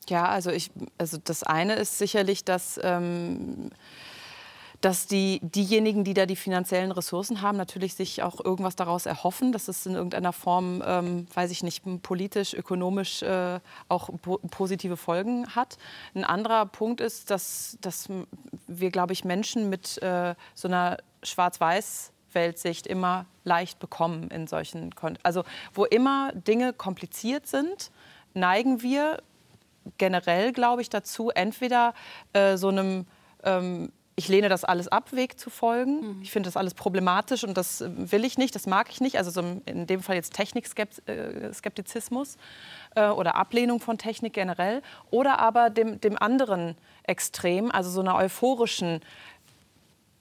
[0.08, 3.70] Ja, also, ich, also das eine ist sicherlich, dass ähm,
[4.80, 9.52] dass die, diejenigen, die da die finanziellen Ressourcen haben, natürlich sich auch irgendwas daraus erhoffen,
[9.52, 14.96] dass es in irgendeiner Form, ähm, weiß ich nicht, politisch, ökonomisch äh, auch po positive
[14.96, 15.78] Folgen hat.
[16.14, 18.08] Ein anderer Punkt ist, dass, dass
[18.66, 24.94] wir, glaube ich, Menschen mit äh, so einer Schwarz-Weiß- Weltsicht immer leicht bekommen in solchen,
[24.94, 25.42] Kon also
[25.74, 27.90] wo immer Dinge kompliziert sind,
[28.34, 29.22] neigen wir
[29.98, 31.94] generell, glaube ich, dazu, entweder
[32.32, 33.06] äh, so einem
[33.42, 36.16] ähm, ich lehne das alles ab, Weg zu folgen.
[36.16, 36.22] Mhm.
[36.22, 39.18] Ich finde das alles problematisch und das äh, will ich nicht, das mag ich nicht.
[39.18, 42.38] Also so in dem Fall jetzt Technikskeptizismus
[42.94, 44.80] äh, oder Ablehnung von Technik generell.
[45.10, 49.02] Oder aber dem, dem anderen Extrem, also so einer euphorischen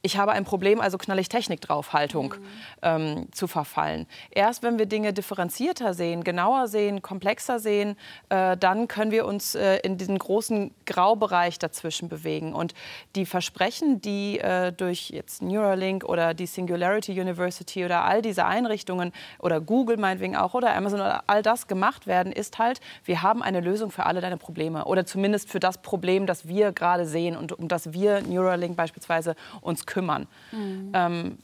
[0.05, 2.45] ich habe ein Problem, also knall ich Technik drauf, Haltung mhm.
[2.83, 4.05] ähm, zu verfallen.
[4.29, 7.97] Erst wenn wir Dinge differenzierter sehen, genauer sehen, komplexer sehen,
[8.29, 12.53] äh, dann können wir uns äh, in diesen großen Graubereich dazwischen bewegen.
[12.53, 12.75] Und
[13.15, 19.11] die Versprechen, die äh, durch jetzt Neuralink oder die Singularity University oder all diese Einrichtungen
[19.39, 23.41] oder Google meinetwegen auch oder Amazon oder all das gemacht werden, ist halt, wir haben
[23.41, 27.35] eine Lösung für alle deine Probleme oder zumindest für das Problem, das wir gerade sehen
[27.35, 30.27] und um das wir Neuralink beispielsweise uns kümmern kümmern.
[30.51, 30.91] Mhm.
[30.93, 31.37] Ähm,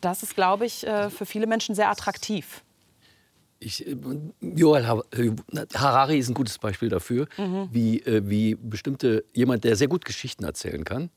[0.00, 2.62] das ist, glaube ich, äh, für viele Menschen sehr attraktiv.
[3.58, 3.96] Ich, äh,
[4.40, 5.30] Joel äh,
[5.74, 7.68] Harari ist ein gutes Beispiel dafür, mhm.
[7.72, 11.10] wie, wie bestimmte jemand, der sehr gut Geschichten erzählen kann.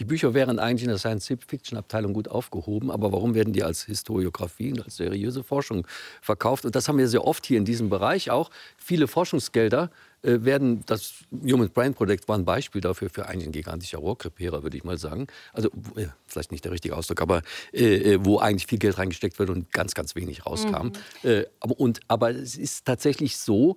[0.00, 4.72] Die Bücher wären eigentlich in der Science-Fiction-Abteilung gut aufgehoben, aber warum werden die als Historiografie
[4.72, 5.86] und als seriöse Forschung
[6.20, 6.64] verkauft?
[6.64, 8.50] Und das haben wir sehr oft hier in diesem Bereich auch.
[8.76, 9.88] Viele Forschungsgelder äh,
[10.24, 14.76] werden, das Human Brain Project war ein Beispiel dafür, für eigentlich ein gigantischer Rohrkrepierer, würde
[14.76, 15.26] ich mal sagen.
[15.52, 19.38] Also, äh, vielleicht nicht der richtige Ausdruck, aber äh, äh, wo eigentlich viel Geld reingesteckt
[19.38, 20.86] wird und ganz, ganz wenig rauskam.
[20.86, 20.92] Mhm.
[21.30, 23.76] Äh, aber, und, aber es ist tatsächlich so,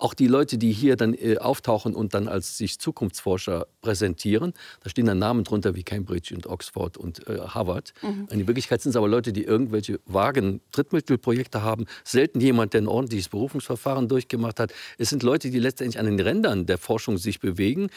[0.00, 4.90] auch die Leute, die hier dann äh, auftauchen und dann als sich Zukunftsforscher präsentieren, da
[4.90, 7.92] stehen dann Namen drunter wie Cambridge und Oxford und äh, Harvard.
[8.02, 8.28] Mhm.
[8.30, 11.86] In Wirklichkeit sind es aber Leute, die irgendwelche vagen Drittmittelprojekte haben.
[12.04, 14.72] Selten jemand, der ein ordentliches Berufungsverfahren durchgemacht hat.
[14.98, 17.88] Es sind Leute, die letztendlich an den Rändern der Forschung sich bewegen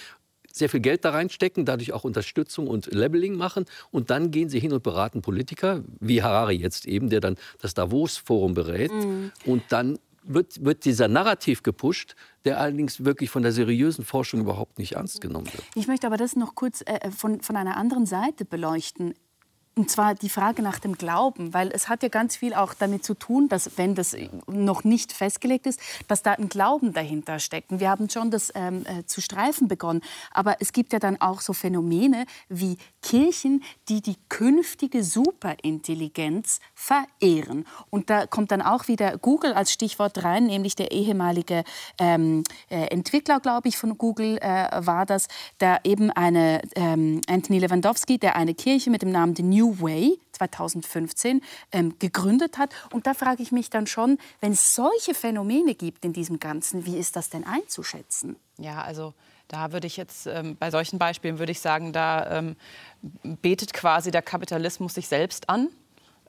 [0.55, 3.65] sehr viel Geld da reinstecken, dadurch auch Unterstützung und Labeling machen.
[3.89, 7.73] Und dann gehen sie hin und beraten Politiker, wie Harari jetzt eben, der dann das
[7.73, 8.91] Davos-Forum berät.
[8.91, 9.31] Mhm.
[9.45, 12.15] Und dann wird, wird dieser Narrativ gepusht,
[12.45, 15.63] der allerdings wirklich von der seriösen Forschung überhaupt nicht ernst genommen wird.
[15.75, 19.13] Ich möchte aber das noch kurz äh, von, von einer anderen Seite beleuchten.
[19.75, 23.03] Und zwar die Frage nach dem Glauben, weil es hat ja ganz viel auch damit
[23.03, 24.15] zu tun, dass wenn das
[24.45, 27.79] noch nicht festgelegt ist, dass da ein Glauben dahinter steckt.
[27.79, 30.01] Wir haben schon das ähm, äh, zu streifen begonnen.
[30.29, 37.67] Aber es gibt ja dann auch so Phänomene wie Kirchen, die die künftige Superintelligenz verehren.
[37.91, 41.63] Und da kommt dann auch wieder Google als Stichwort rein, nämlich der ehemalige
[41.99, 45.27] ähm, äh, Entwickler, glaube ich, von Google äh, war das,
[45.59, 50.17] der eben eine ähm, Anthony Lewandowski, der eine Kirche mit dem Namen The New Way
[50.31, 51.41] 2015
[51.71, 52.73] ähm, gegründet hat.
[52.91, 56.85] Und da frage ich mich dann schon, wenn es solche Phänomene gibt in diesem Ganzen,
[56.85, 58.37] wie ist das denn einzuschätzen?
[58.57, 59.13] Ja, also
[59.53, 62.55] Da würde ich jetzt, ähm, bei solchen Beispielen würde ich sagen, da ähm,
[63.43, 65.69] betet quasi der Kapitalismus sich selbst an.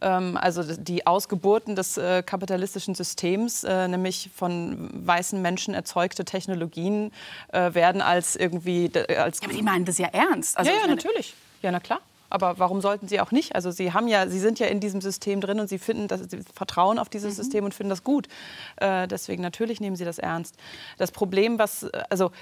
[0.02, 7.12] Ähm, also die Ausgeburten des äh, kapitalistischen Systems, äh, nämlich von weißen Menschen erzeugte Technologien,
[7.50, 8.90] äh, werden als irgendwie...
[9.16, 10.58] Als ja, aber die meinen das ja ernst.
[10.58, 11.32] Also, ja, ja, natürlich.
[11.62, 12.00] Ja, na klar.
[12.28, 13.54] Aber warum sollten sie auch nicht?
[13.54, 16.20] Also sie haben ja, sie sind ja in diesem System drin und sie finden, dass
[16.28, 17.42] sie vertrauen auf dieses mhm.
[17.42, 18.28] System und finden das gut.
[18.76, 20.56] Äh, deswegen natürlich nehmen sie das ernst.
[20.98, 22.32] Das Problem, was also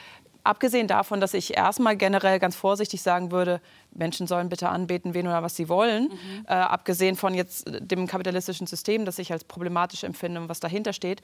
[0.45, 3.61] abgesehen davon, dass ich erstmal generell ganz vorsichtig sagen würde,
[3.93, 6.47] Menschen sollen bitte anbeten, wen oder was sie wollen, mhm.
[6.47, 10.93] äh, abgesehen von jetzt dem kapitalistischen System, das ich als problematisch empfinde und was dahinter
[10.93, 11.23] steht,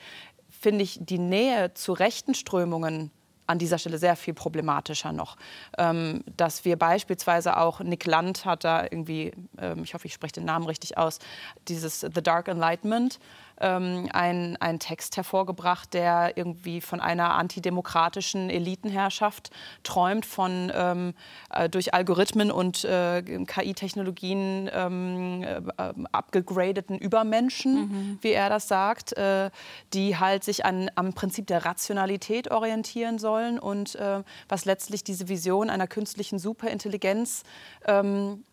[0.49, 3.11] finde ich die Nähe zu rechten Strömungen
[3.49, 5.37] an dieser Stelle sehr viel problematischer noch.
[5.79, 10.35] Ähm, dass wir beispielsweise auch, Nick Land hat da irgendwie, ähm, ich hoffe, ich spreche
[10.35, 11.19] den Namen richtig aus,
[11.67, 13.19] dieses The Dark Enlightenment,
[13.61, 19.51] ähm, ein, einen Text hervorgebracht, der irgendwie von einer antidemokratischen Elitenherrschaft
[19.83, 21.15] träumt, von ähm,
[21.51, 25.61] äh, durch Algorithmen und äh, KI-Technologien ähm, äh,
[26.13, 28.19] abgegradeten Übermenschen, mhm.
[28.21, 29.51] wie er das sagt, äh,
[29.93, 35.29] die halt sich an, am Prinzip der Rationalität orientieren sollen und äh, was letztlich diese
[35.29, 37.43] Vision einer künstlichen Superintelligenz
[37.87, 38.45] ähm,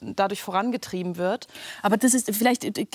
[0.00, 1.46] dadurch vorangetrieben wird.
[1.82, 2.86] Aber das ist vielleicht äh,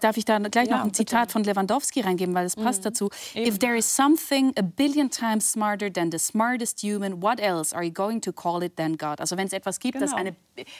[0.00, 2.84] darf ich da gleich ja, noch ein Zitat von Lewandowski reingeben, weil es passt mhm.
[2.84, 3.10] dazu.
[3.34, 3.48] Eben.
[3.48, 7.84] If there is something a billion times smarter than the smartest human, what else are
[7.84, 9.20] you going to call it than God?
[9.20, 10.06] Also wenn es etwas gibt, genau.
[10.06, 10.34] das eine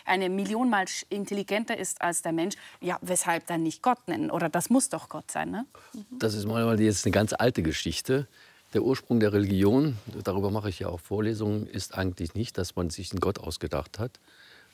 [0.05, 4.31] eine Million mal intelligenter ist als der Mensch, ja, weshalb dann nicht Gott nennen?
[4.31, 5.67] Oder das muss doch Gott sein, ne?
[6.11, 8.29] Das ist mal jetzt eine ganz alte Geschichte.
[8.73, 12.91] Der Ursprung der Religion, darüber mache ich ja auch Vorlesungen, ist eigentlich nicht, dass man
[12.91, 14.19] sich einen Gott ausgedacht hat,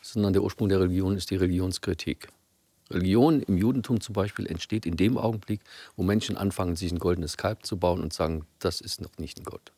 [0.01, 2.29] sondern der Ursprung der Religion ist die Religionskritik.
[2.91, 5.61] Religion im Judentum zum Beispiel entsteht in dem Augenblick,
[5.97, 9.39] wo Menschen anfangen, sich ein goldenes Kalb zu bauen und sagen, das ist noch nicht
[9.39, 9.73] ein Gott.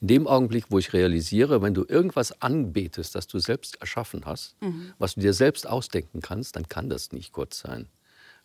[0.00, 4.60] In dem Augenblick, wo ich realisiere, wenn du irgendwas anbetest, das du selbst erschaffen hast,
[4.60, 4.92] mhm.
[4.98, 7.86] was du dir selbst ausdenken kannst, dann kann das nicht Gott sein.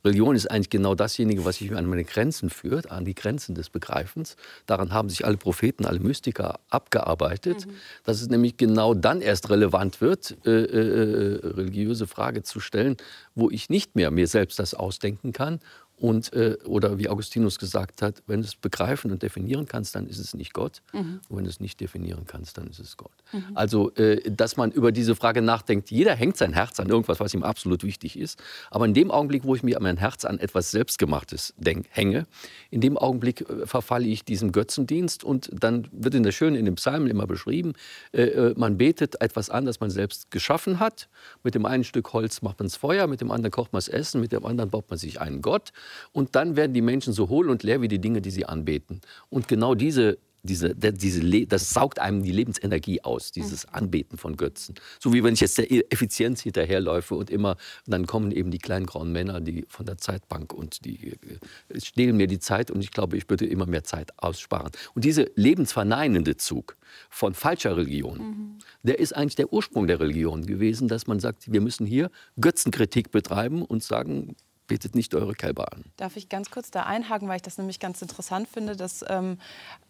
[0.04, 3.70] Religion ist eigentlich genau dasjenige, was mich an meine Grenzen führt, an die Grenzen des
[3.70, 4.38] Begreifens.
[4.66, 7.72] Daran haben sich alle Propheten, alle Mystiker abgearbeitet, mhm.
[8.06, 12.96] dass es nämlich genau dann erst relevant wird, äh, äh, äh religiöse Frage zu stellen,
[13.36, 15.60] wo ich nicht mehr mir selbst das ausdenken kann
[16.00, 20.08] und, äh, oder wie Augustinus gesagt hat, wenn du es begreifen und definieren kannst, dann
[20.08, 20.82] ist es nicht Gott.
[20.94, 21.20] Mhm.
[21.28, 23.12] Und wenn du es nicht definieren kannst, dann ist es Gott.
[23.34, 23.44] Mhm.
[23.54, 27.34] Also, äh, dass man über diese Frage nachdenkt, jeder hängt sein Herz an irgendwas, was
[27.34, 28.42] ihm absolut wichtig ist.
[28.72, 32.26] Aber in dem Augenblick, wo ich mir mein Herz an etwas Selbstgemachtes denk, hänge,
[32.72, 35.24] in dem Augenblick äh, verfalle ich diesem Götzendienst.
[35.24, 37.74] Und dann wird in der Schönen in den Psalmen immer beschrieben,
[38.14, 41.10] äh, äh, man betet etwas an, das man selbst geschaffen hat.
[41.44, 43.90] Mit dem einen Stück Holz macht man das Feuer, mit dem anderen kocht man das
[43.90, 45.72] Essen, mit dem anderen baut man sich einen Gott.
[46.12, 49.02] Und dann werden die Menschen so hohl und leer wie die Dinge, die sie anbeten.
[49.30, 53.74] Und genau diese diese, diese, das saugt einem die Lebensenergie aus, dieses mhm.
[53.74, 54.76] Anbeten von Götzen.
[55.00, 58.58] So wie wenn ich jetzt der e-, Effizienz hinterherläufe und immer, dann kommen eben die
[58.58, 62.82] kleinen grauen Männer, die von der Zeitbank und die äh, stehlen mir die Zeit und
[62.82, 64.72] ich glaube, ich würde immer mehr Zeit aussparen.
[64.94, 66.78] Und dieser lebensverneinende Zug
[67.10, 68.58] von falscher Religion, mhm.
[68.84, 72.10] der ist eigentlich der Ursprung der Religion gewesen, dass man sagt, wir müssen hier
[72.40, 74.36] Götzenkritik betreiben und sagen,
[74.70, 75.84] betet nicht eure Kälber an.
[75.98, 79.38] Darf ich ganz kurz da einhaken, weil ich das nämlich ganz interessant finde, dass ähm,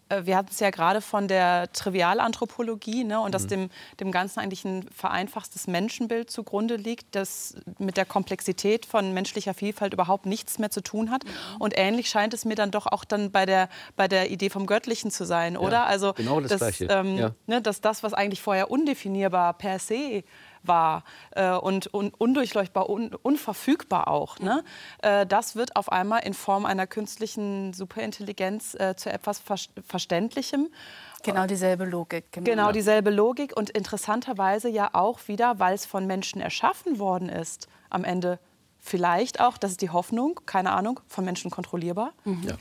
[0.08, 3.32] äh, wir hatten es ja gerade von der Trivialanthropologie ne, und mhm.
[3.32, 3.70] dass dem,
[4.00, 9.94] dem Ganzen eigentlich ein vereinfachtes Menschenbild zugrunde liegt, das mit der Komplexität von menschlicher Vielfalt
[9.94, 11.24] überhaupt nichts mehr zu tun hat.
[11.24, 11.60] Mhm.
[11.60, 14.66] Und ähnlich scheint es mir dann doch auch dann bei der, bei der Idee vom
[14.66, 15.72] Göttlichen zu sein, oder?
[15.72, 17.30] Ja, also, genau das dass, ähm, ja.
[17.46, 20.24] ne, dass das, was eigentlich vorher undefinierbar per se
[20.62, 24.38] war äh, und, und, undurchleuchtbar, un, unverfügbar auch.
[24.38, 24.64] Ne?
[25.02, 29.56] Äh, das wird auf einmal in Form einer künstlichen Superintelligenz äh, zu etwas Ver
[29.86, 30.68] Verständlichem.
[31.22, 32.32] Genau dieselbe Logik.
[32.32, 32.44] Genau.
[32.44, 37.68] genau dieselbe Logik und interessanterweise ja auch wieder, weil es von Menschen erschaffen worden ist,
[37.90, 38.38] am Ende
[38.80, 42.12] vielleicht auch, das ist die Hoffnung, keine Ahnung, von Menschen kontrollierbar.
[42.24, 42.42] Mhm.
[42.42, 42.54] Ja.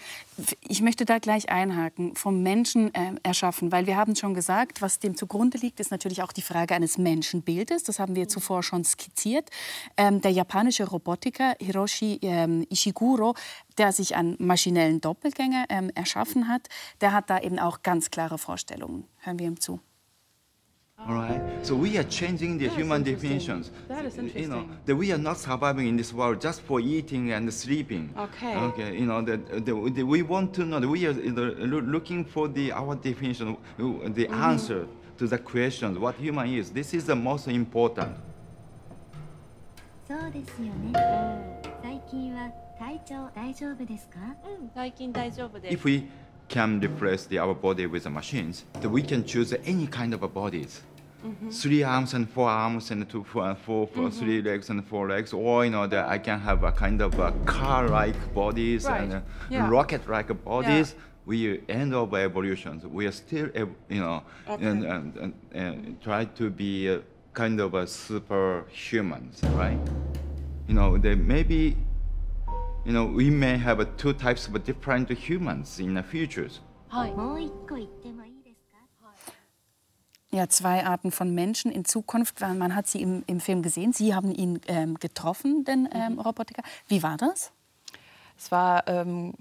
[0.61, 4.99] Ich möchte da gleich einhaken, vom Menschen äh, erschaffen, weil wir haben schon gesagt, was
[4.99, 7.83] dem zugrunde liegt, ist natürlich auch die Frage eines Menschenbildes.
[7.83, 8.29] Das haben wir mhm.
[8.29, 9.49] zuvor schon skizziert.
[9.97, 13.35] Ähm, der japanische Robotiker Hiroshi ähm, Ishiguro,
[13.77, 16.67] der sich einen maschinellen Doppelgänger ähm, erschaffen hat,
[17.01, 19.05] der hat da eben auch ganz klare Vorstellungen.
[19.19, 19.79] Hören wir ihm zu.
[21.06, 21.40] All right.
[21.62, 23.70] So we are changing the that human definitions.
[23.88, 24.42] That is interesting.
[24.42, 28.14] You know that we are not surviving in this world just for eating and sleeping.
[28.16, 28.56] Okay.
[28.56, 28.98] Okay.
[28.98, 32.94] You know that, that, we want to know that we are looking for the our
[32.96, 34.50] definition, the mm -hmm.
[34.50, 34.86] answer
[35.18, 36.70] to the questions what human is.
[36.70, 38.14] This is the most important.
[40.06, 40.92] そうですよね。
[41.82, 44.18] 最近は体調大丈夫ですか？
[44.60, 45.76] うん、最近大丈夫です。
[45.76, 46.08] If we
[46.49, 50.23] can replace the, our body with the machines, that we can choose any kind of
[50.23, 50.81] a bodies.
[51.25, 51.49] Mm-hmm.
[51.49, 54.19] Three arms and four arms and two, four, four, four, mm-hmm.
[54.19, 57.19] three legs and four legs, or you know that I can have a kind of
[57.19, 59.03] a car-like bodies Right.
[59.03, 59.69] and uh, Yeah.
[59.69, 60.95] rocket-like bodies.
[61.25, 62.81] We end of evolution.
[62.91, 67.01] We are still, you know, and, and, and, and try to be a
[67.33, 69.79] kind of a superhumans, right?
[70.67, 71.77] You know, there maybe,
[72.85, 76.61] you know, we may have two types of different humans in the futures.
[80.31, 82.39] Ja, zwei Arten von Menschen in Zukunft.
[82.41, 83.93] Man hat sie im, im Film gesehen.
[83.93, 85.89] Sie haben ihn ähm, getroffen, den mhm.
[85.91, 86.61] ähm, Robotiker.
[86.87, 87.51] Wie war das?
[88.39, 89.33] Es war ähm,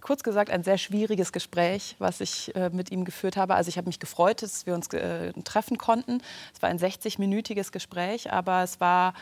[0.00, 3.56] kurz gesagt ein sehr schwieriges Gespräch, was ich äh, mit ihm geführt habe.
[3.56, 6.22] Also ich habe mich gefreut, dass wir uns äh, treffen konnten.
[6.54, 9.14] Es war ein 60-minütiges Gespräch, aber es war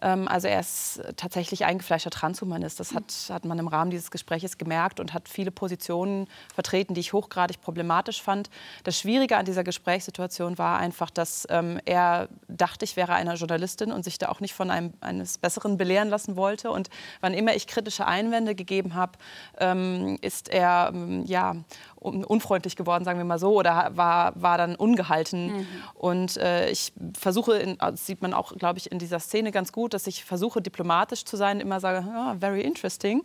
[0.00, 2.78] also er ist tatsächlich eingefleischter Transhumanist.
[2.80, 7.00] Das hat, hat man im Rahmen dieses Gespräches gemerkt und hat viele Positionen vertreten, die
[7.00, 8.50] ich hochgradig problematisch fand.
[8.84, 13.92] Das Schwierige an dieser Gesprächssituation war einfach, dass ähm, er dachte, ich wäre eine Journalistin
[13.92, 16.70] und sich da auch nicht von einem, eines Besseren belehren lassen wollte.
[16.70, 16.90] Und
[17.20, 19.12] wann immer ich kritische Einwände gegeben habe,
[19.58, 21.56] ähm, ist er ähm, ja,
[21.98, 25.66] un unfreundlich geworden, sagen wir mal so, oder war, war dann ungehalten.
[25.94, 29.72] Und äh, ich versuche, in, das sieht man auch, glaube ich, in dieser Szene ganz
[29.72, 33.22] gut, dass ich versuche, diplomatisch zu sein, immer sage, ja, very interesting.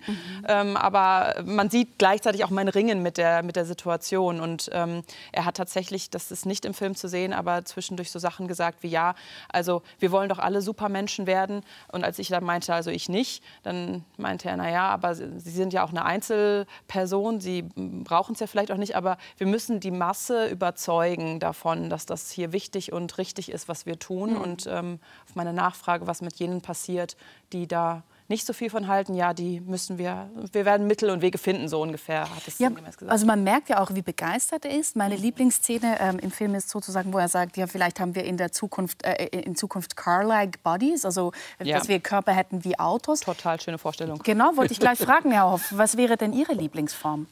[0.48, 4.40] Ähm, aber man sieht gleichzeitig auch mein Ringen mit der, mit der Situation.
[4.40, 8.20] Und ähm, er hat tatsächlich, das ist nicht im Film zu sehen, aber zwischendurch so
[8.20, 9.16] Sachen gesagt wie, ja,
[9.50, 11.62] also wir wollen doch alle Supermenschen werden.
[11.92, 15.74] Und als ich dann meinte, also ich nicht, dann meinte er, naja, aber Sie sind
[15.74, 19.92] ja auch eine Einzelperson, Sie brauchen es ja vielleicht auch nicht, aber wir müssen die
[19.92, 24.36] Masse überzeugen davon, dass das hier wichtig und richtig ist, was wir tun.
[24.36, 27.16] Und ähm, auf meine Nachfrage, was mit jenen passiert,
[27.54, 31.22] die da nicht so viel von halten, ja, die müssen wir, wir werden Mittel und
[31.22, 33.04] Wege finden, so ungefähr, hat es Ja, gesagt.
[33.10, 34.96] also man merkt ja auch, wie begeistert er ist.
[34.96, 38.38] Meine Lieblingsszene ähm, im Film ist sozusagen, wo er sagt, ja, vielleicht haben wir in
[38.38, 41.78] der Zukunft, äh, in Zukunft car-like Bodies, also äh, Ja.
[41.78, 43.20] dass wir Körper hätten wie Autos.
[43.20, 44.20] Total schöne Vorstellung.
[44.24, 47.28] Genau, wollte ich gleich fragen, Herr Hoff, was wäre denn Ihre Lieblingsform?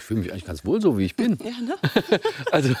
[0.00, 1.38] Ich fühle mich eigentlich ganz wohl so, wie ich bin.
[1.50, 1.74] Ja, ne?
[2.52, 2.74] also,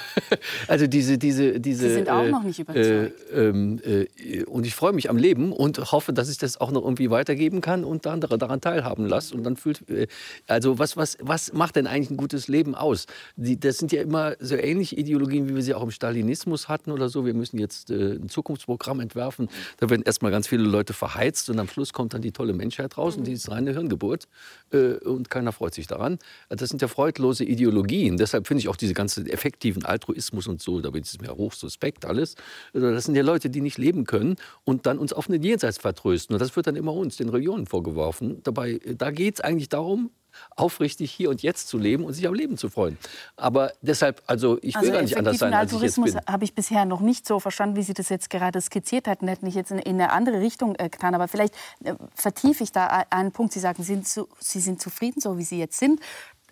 [0.68, 1.88] also diese, diese, diese.
[1.88, 3.32] Sie sind auch noch nicht überzeugt.
[3.32, 6.70] Äh, ähm, äh, und ich freue mich am Leben und hoffe, dass ich das auch
[6.70, 9.34] noch irgendwie weitergeben kann und andere daran teilhaben lasse.
[9.34, 10.06] Und dann fühlt, äh,
[10.46, 13.06] also was, was, was macht denn eigentlich ein gutes Leben aus?
[13.36, 16.90] Die, das sind ja immer so ähnliche Ideologien, wie wir sie auch im Stalinismus hatten
[16.90, 17.26] oder so.
[17.26, 19.48] Wir müssen jetzt äh, ein Zukunftsprogramm entwerfen.
[19.78, 22.96] Da werden erstmal ganz viele Leute verheizt und am Schluss kommt dann die tolle Menschheit
[22.96, 24.28] raus und die ist reine Hirngeburt
[24.72, 26.18] äh, und keiner freut sich daran.
[26.48, 28.16] Das sind ja freudlose Ideologien.
[28.16, 31.52] Deshalb finde ich auch diese ganzen effektiven Altruismus und so, da bin ich mir hoch
[31.52, 32.36] suspekt alles.
[32.72, 35.78] Also das sind ja Leute, die nicht leben können und dann uns auf den Jenseits
[35.78, 36.34] vertrösten.
[36.34, 38.40] Und das wird dann immer uns, den Religionen, vorgeworfen.
[38.44, 40.10] Dabei, äh, da geht es eigentlich darum,
[40.56, 42.96] aufrichtig hier und jetzt zu leben und sich am Leben zu freuen.
[43.36, 46.32] Aber deshalb, also ich will Also gar nicht anders sein, als ich jetzt Altruismus bin.
[46.32, 49.28] habe ich bisher noch nicht so verstanden, wie Sie das jetzt gerade skizziert hatten.
[49.28, 51.14] Hätten ich jetzt in, in eine andere Richtung äh, getan.
[51.14, 51.54] Aber vielleicht
[51.84, 53.52] äh, vertiefe ich da einen Punkt.
[53.52, 56.00] Sie sagen, Sie sind, zu, Sie sind zufrieden, so wie Sie jetzt sind.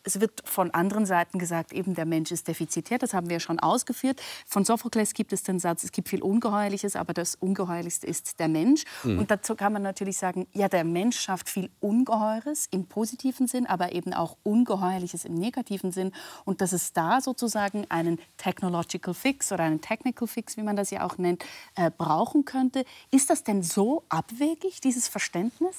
[0.08, 2.96] Es wird von anderen Seiten gesagt, eben der Mensch ist defizitär.
[2.96, 4.22] Das haben wir ja schon ausgeführt.
[4.46, 8.48] Von Sophokles gibt es den Satz, es gibt viel Ungeheuerliches, aber das Ungeheuerlichste ist der
[8.48, 8.84] Mensch.
[9.04, 13.66] Und dazu kann man natürlich sagen, ja, der Mensch schafft viel Ungeheures im positiven Sinn,
[13.66, 16.12] aber eben auch Ungeheuerliches im negativen Sinn.
[16.46, 20.88] Und dass es da sozusagen einen Technological Fix oder einen Technical Fix, wie man das
[20.88, 21.44] ja auch nennt,
[21.74, 22.86] äh, brauchen könnte.
[23.10, 25.76] Ist das denn so abwegig, dieses Verständnis?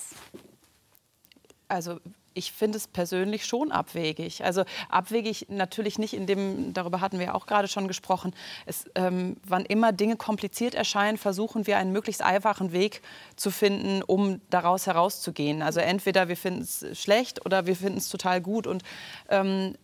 [1.68, 2.00] Also
[2.40, 4.44] ich finde es persönlich schon abwegig.
[4.44, 8.34] Also abwegig natürlich nicht in dem, darüber hatten wir ja auch gerade schon gesprochen,
[8.66, 13.02] es, ähm, wann immer Dinge kompliziert erscheinen, versuchen wir einen möglichst einfachen Weg
[13.36, 15.62] zu finden, um daraus herauszugehen.
[15.62, 18.66] Also entweder wir finden es schlecht oder wir finden es total gut.
[18.66, 18.84] Und
[19.28, 19.76] ähm,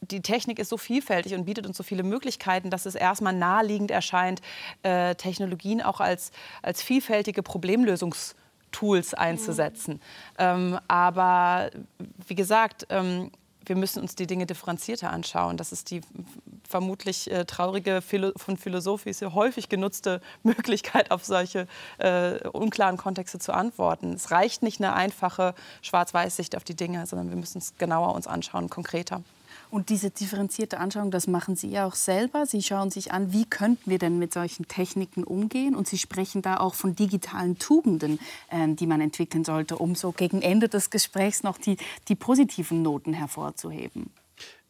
[0.00, 3.90] die Technik ist so vielfältig und bietet uns so viele Möglichkeiten, dass es erstmal naheliegend
[3.90, 4.40] erscheint,
[4.82, 7.42] äh, Technologien auch als, als vielfältige
[8.76, 10.00] Problemlösungstools einzusetzen.
[10.38, 11.70] Ähm, aber
[12.26, 13.30] wie gesagt, ähm,
[13.64, 15.56] wir müssen uns die Dinge differenzierter anschauen.
[15.56, 16.00] Das ist die
[16.68, 21.66] vermutlich äh, traurige, Philo von Philosophie sehr häufig genutzte Möglichkeit, auf solche
[21.98, 24.12] äh, unklaren Kontexte zu antworten.
[24.12, 28.26] Es reicht nicht eine einfache Schwarz-Weiß-Sicht auf die Dinge, sondern wir müssen es genauer uns
[28.26, 29.22] anschauen, konkreter.
[29.70, 32.46] Und diese differenzierte Anschauung, das machen Sie ja auch selber.
[32.46, 35.74] Sie schauen sich an, wie könnten wir denn mit solchen Techniken umgehen.
[35.74, 38.18] Und Sie sprechen da auch von digitalen Tugenden,
[38.50, 41.76] ähm, die man entwickeln sollte, um so gegen Ende des Gesprächs noch die,
[42.08, 44.10] die positiven Noten hervorzuheben.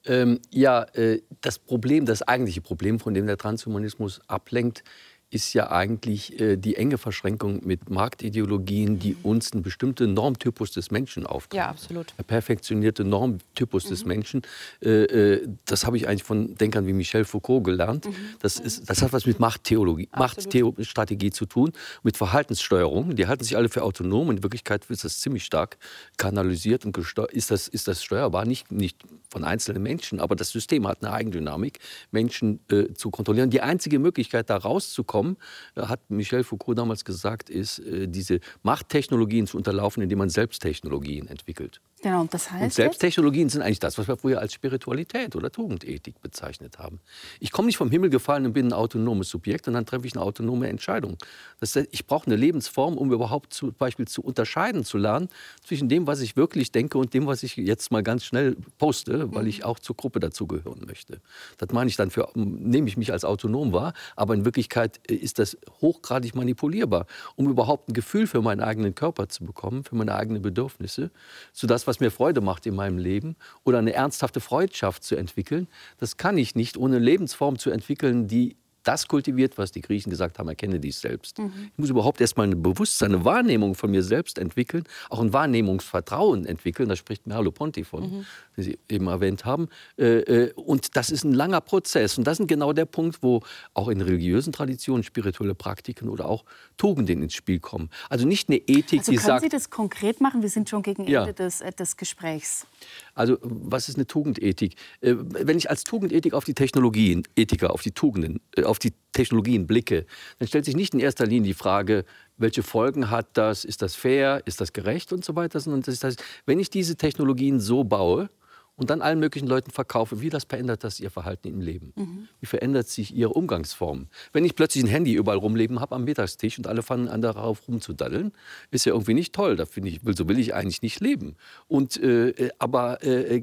[0.06, 4.84] Ähm, ja, äh, das Problem, das eigentliche Problem, von dem der Transhumanismus ablenkt,
[5.30, 10.90] ist ja eigentlich äh, die enge Verschränkung mit Marktideologien, die uns einen bestimmten Normtypus des
[10.90, 11.64] Menschen auftragen.
[11.64, 12.14] Ja, absolut.
[12.16, 14.42] Der perfektionierte Normtypus des Menschen.
[14.80, 18.08] Äh, äh, das habe ich eigentlich von Denkern wie Michel Foucault gelernt.
[18.40, 21.72] Das, ist, das hat was mit Machttheologie, Machtstrategie zu tun,
[22.04, 23.16] mit Verhaltenssteuerung.
[23.16, 24.30] Die halten sich alle für autonom.
[24.30, 25.76] In Wirklichkeit wird das ziemlich stark
[26.16, 26.96] kanalisiert und.
[27.32, 28.46] Ist das, ist das steuerbar?
[28.46, 31.78] Nicht, nicht von einzelnen Menschen, aber das System hat eine Eigendynamik,
[32.10, 33.50] Menschen äh, zu kontrollieren.
[33.50, 35.25] Die einzige Möglichkeit, da rauszukommen,
[35.74, 41.26] äh, hat Michel Foucault damals gesagt, ist, äh, diese Machttechnologien zu unterlaufen, indem man Selbsttechnologien
[41.26, 41.80] entwickelt.
[42.06, 42.62] Genau, und das heißt.
[42.62, 47.00] Und Selbsttechnologien sind eigentlich das, was wir früher als Spiritualität oder Tugendethik bezeichnet haben.
[47.40, 50.14] Ich komme nicht vom Himmel gefallen und bin ein autonomes Subjekt und dann treffe ich
[50.14, 51.16] eine autonome Entscheidung.
[51.58, 55.28] Das heißt, ich brauche eine Lebensform, um überhaupt zum Beispiel zu unterscheiden zu lernen
[55.64, 59.34] zwischen dem, was ich wirklich denke und dem, was ich jetzt mal ganz schnell poste,
[59.34, 61.20] weil ich auch zur Gruppe dazugehören möchte.
[61.58, 65.14] Das meine ich dann für, nehme ich mich als autonom wahr, aber in Wirklichkeit äh,
[65.14, 69.96] ist das hochgradig manipulierbar, um überhaupt ein Gefühl für meinen eigenen Körper zu bekommen, für
[69.96, 71.10] meine eigenen Bedürfnisse,
[71.52, 75.68] sodass was mir Freude macht in meinem Leben oder eine ernsthafte Freundschaft zu entwickeln,
[75.98, 78.56] das kann ich nicht, ohne eine Lebensform zu entwickeln, die
[78.86, 81.38] das kultiviert, was die Griechen gesagt haben, erkenne dich selbst.
[81.38, 86.46] Ich muss überhaupt erstmal ein Bewusstsein, eine Wahrnehmung von mir selbst entwickeln, auch ein Wahrnehmungsvertrauen
[86.46, 86.88] entwickeln.
[86.88, 88.24] Da spricht Merleau-Ponty von,
[88.56, 89.68] den Sie eben erwähnt haben.
[89.98, 92.16] Äh, äh, Und das ist ein langer Prozess.
[92.18, 93.42] Und das ist genau der Punkt, wo
[93.74, 96.44] auch in religiösen Traditionen spirituelle Praktiken oder auch
[96.76, 97.90] Tugenden ins Spiel kommen.
[98.08, 100.42] Also nicht eine Ethik, Also die können sagt, Sie das konkret machen?
[100.42, 101.22] Wir sind schon gegen Ja.
[101.22, 102.66] Ende des, äh, des Gesprächs.
[103.14, 104.76] Also was ist eine Tugendethik?
[105.00, 109.66] Wenn ich als Tugendethik auf die Technologien, Ethiker, auf die Tugenden, äh, auf die Technologien
[109.66, 110.04] blicke,
[110.38, 112.04] dann stellt sich nicht in erster Linie die Frage,
[112.36, 116.04] welche Folgen hat das, ist das fair, ist das gerecht und so weiter, sondern das
[116.04, 118.28] heißt, wenn ich diese Technologien so baue
[118.74, 121.94] und dann allen möglichen Leuten verkaufe, wie das verändert das ihr Verhalten im Leben?
[122.40, 124.08] Wie verändert sich ihre Umgangsform?
[124.34, 127.66] Wenn ich plötzlich ein Handy überall rumleben habe am Mittagstisch und alle fangen an darauf
[127.66, 128.32] rumzudaddeln,
[128.70, 129.56] ist ja irgendwie nicht toll.
[129.56, 131.36] Da finde ich, so will ich eigentlich nicht leben.
[131.68, 133.42] Und, äh, äh, aber äh,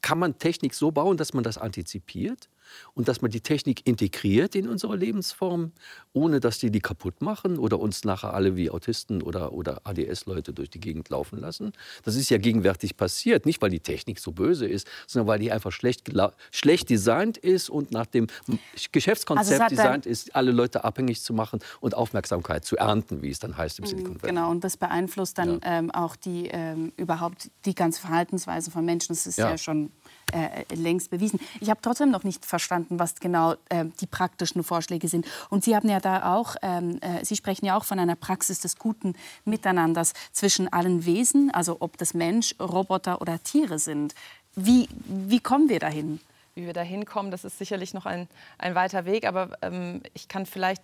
[0.00, 2.48] kann man Technik so bauen, dass man das antizipiert
[2.94, 5.72] und dass man die Technik integriert in unsere Lebensform,
[6.12, 10.52] ohne dass die die kaputt machen oder uns nachher alle wie Autisten oder, oder ADS-Leute
[10.52, 11.72] durch die Gegend laufen lassen.
[12.04, 15.52] Das ist ja gegenwärtig passiert, nicht weil die Technik so böse ist, sondern weil die
[15.52, 16.10] einfach schlecht,
[16.50, 18.26] schlecht designt ist und nach dem
[18.92, 23.38] Geschäftskonzept Also designt ist, alle Leute abhängig zu machen und Aufmerksamkeit zu ernten, wie es
[23.38, 24.34] dann heißt im Silicon Valley.
[24.34, 29.08] Genau, und das beeinflusst dann ähm, auch die, ähm, überhaupt die ganze Verhaltensweise von Menschen.
[29.14, 29.58] Das ist ja, Ja.
[29.58, 29.90] schon
[30.32, 31.40] äh, längst bewiesen.
[31.60, 35.26] Ich habe trotzdem noch nicht verstanden, was genau ähm, die praktischen Vorschläge sind.
[35.50, 38.60] Und Sie haben ja da auch, ähm, äh, Sie sprechen ja auch von einer Praxis
[38.60, 39.14] des guten
[39.44, 44.14] Miteinanders zwischen allen Wesen, also ob das Mensch, Roboter oder Tiere sind.
[44.54, 46.20] Wie, wie kommen wir dahin?
[46.54, 48.28] Wie wir da hinkommen, das ist sicherlich noch ein,
[48.58, 50.82] ein weiter Weg, aber ähm, ich kann vielleicht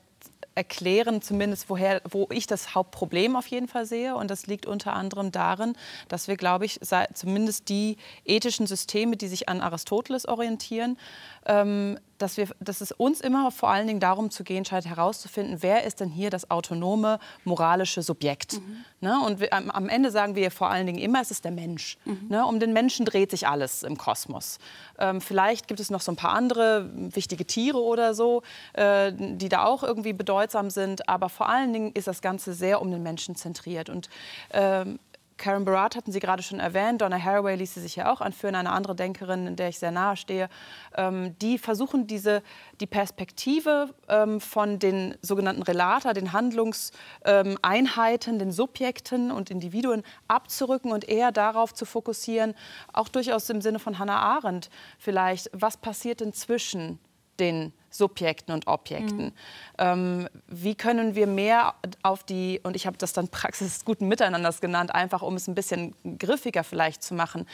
[0.54, 4.16] erklären, zumindest woher, wo ich das Hauptproblem auf jeden Fall sehe.
[4.16, 5.74] Und das liegt unter anderem darin,
[6.08, 6.80] dass wir, glaube ich,
[7.14, 10.98] zumindest die ethischen Systeme, die sich an Aristoteles orientieren,
[11.46, 15.58] ähm, dass, wir, dass es uns immer vor allen Dingen darum zu gehen scheint, herauszufinden,
[15.60, 18.60] wer ist denn hier das autonome moralische Subjekt.
[19.00, 19.20] Ne?
[19.24, 21.96] Und wir, am, am Ende sagen wir vor allen Dingen immer, es ist der Mensch.
[22.28, 22.44] Ne?
[22.44, 24.58] Um den Menschen dreht sich alles im Kosmos.
[24.98, 29.48] Ähm, vielleicht gibt es noch so ein paar andere wichtige Tiere oder so, äh, die
[29.48, 31.08] da auch irgendwie bedeutsam sind.
[31.08, 33.88] Aber vor allen Dingen ist das Ganze sehr um den Menschen zentriert.
[33.88, 34.10] Und
[34.52, 34.98] ähm,
[35.38, 38.56] Karen Barat hatten Sie gerade schon erwähnt, Donna Haraway ließ sie sich ja auch anführen,
[38.56, 40.48] eine andere Denkerin, in der ich sehr nahe stehe.
[40.96, 42.42] Ähm, die versuchen diese,
[42.80, 51.08] die Perspektive ähm, von den sogenannten Relata, den Handlungseinheiten, den Subjekten und Individuen abzurücken und
[51.08, 52.54] eher darauf zu fokussieren,
[52.92, 56.98] auch durchaus im Sinne von Hannah Arendt vielleicht, was passiert denn zwischen
[57.40, 59.32] den Subjekten und Objekten.
[59.78, 64.08] Ähm, wie können wir mehr auf die, und ich habe das dann Praxis des guten
[64.08, 67.46] Miteinanders genannt, einfach um es ein bisschen griffiger vielleicht zu machen,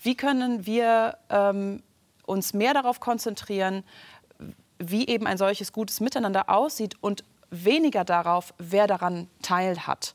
[0.00, 1.82] wie können wir ähm,
[2.24, 3.84] uns mehr darauf konzentrieren,
[4.78, 10.14] wie eben ein solches gutes Miteinander aussieht und weniger darauf, wer daran teil hat.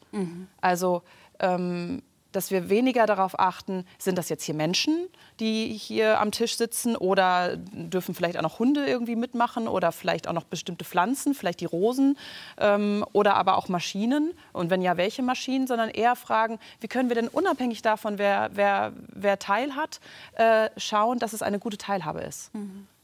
[0.59, 1.03] Also
[1.39, 2.01] ähm,
[2.37, 5.07] dass wir weniger darauf achten, sind das jetzt hier Menschen,
[5.39, 10.27] die hier am Tisch sitzen oder dürfen vielleicht auch noch Hunde irgendwie mitmachen oder vielleicht
[10.27, 12.15] auch noch bestimmte Pflanzen, vielleicht die Rosen
[12.59, 17.09] ähm, oder aber auch Maschinen und wenn ja, welche Maschinen, sondern eher fragen, wie können
[17.09, 19.99] wir denn unabhängig davon, wer, wer, wer teil hat,
[20.35, 22.51] äh, schauen, dass es eine gute Teilhabe ist.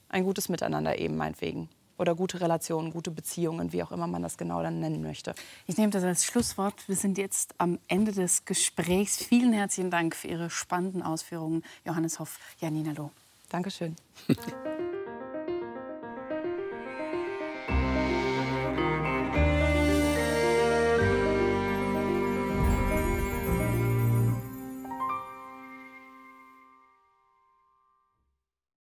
[0.09, 1.69] Ein gutes Miteinander eben meinetwegen.
[1.97, 5.35] Oder gute Relationen, gute Beziehungen, wie auch immer man das genau dann nennen möchte.
[5.67, 6.87] Ich nehme das als Schlusswort.
[6.87, 9.17] Wir sind jetzt am Ende des Gesprächs.
[9.17, 13.11] Vielen herzlichen Dank für Ihre spannenden Ausführungen, Johannes Hoff, Janina Loh.
[13.49, 13.95] Dankeschön.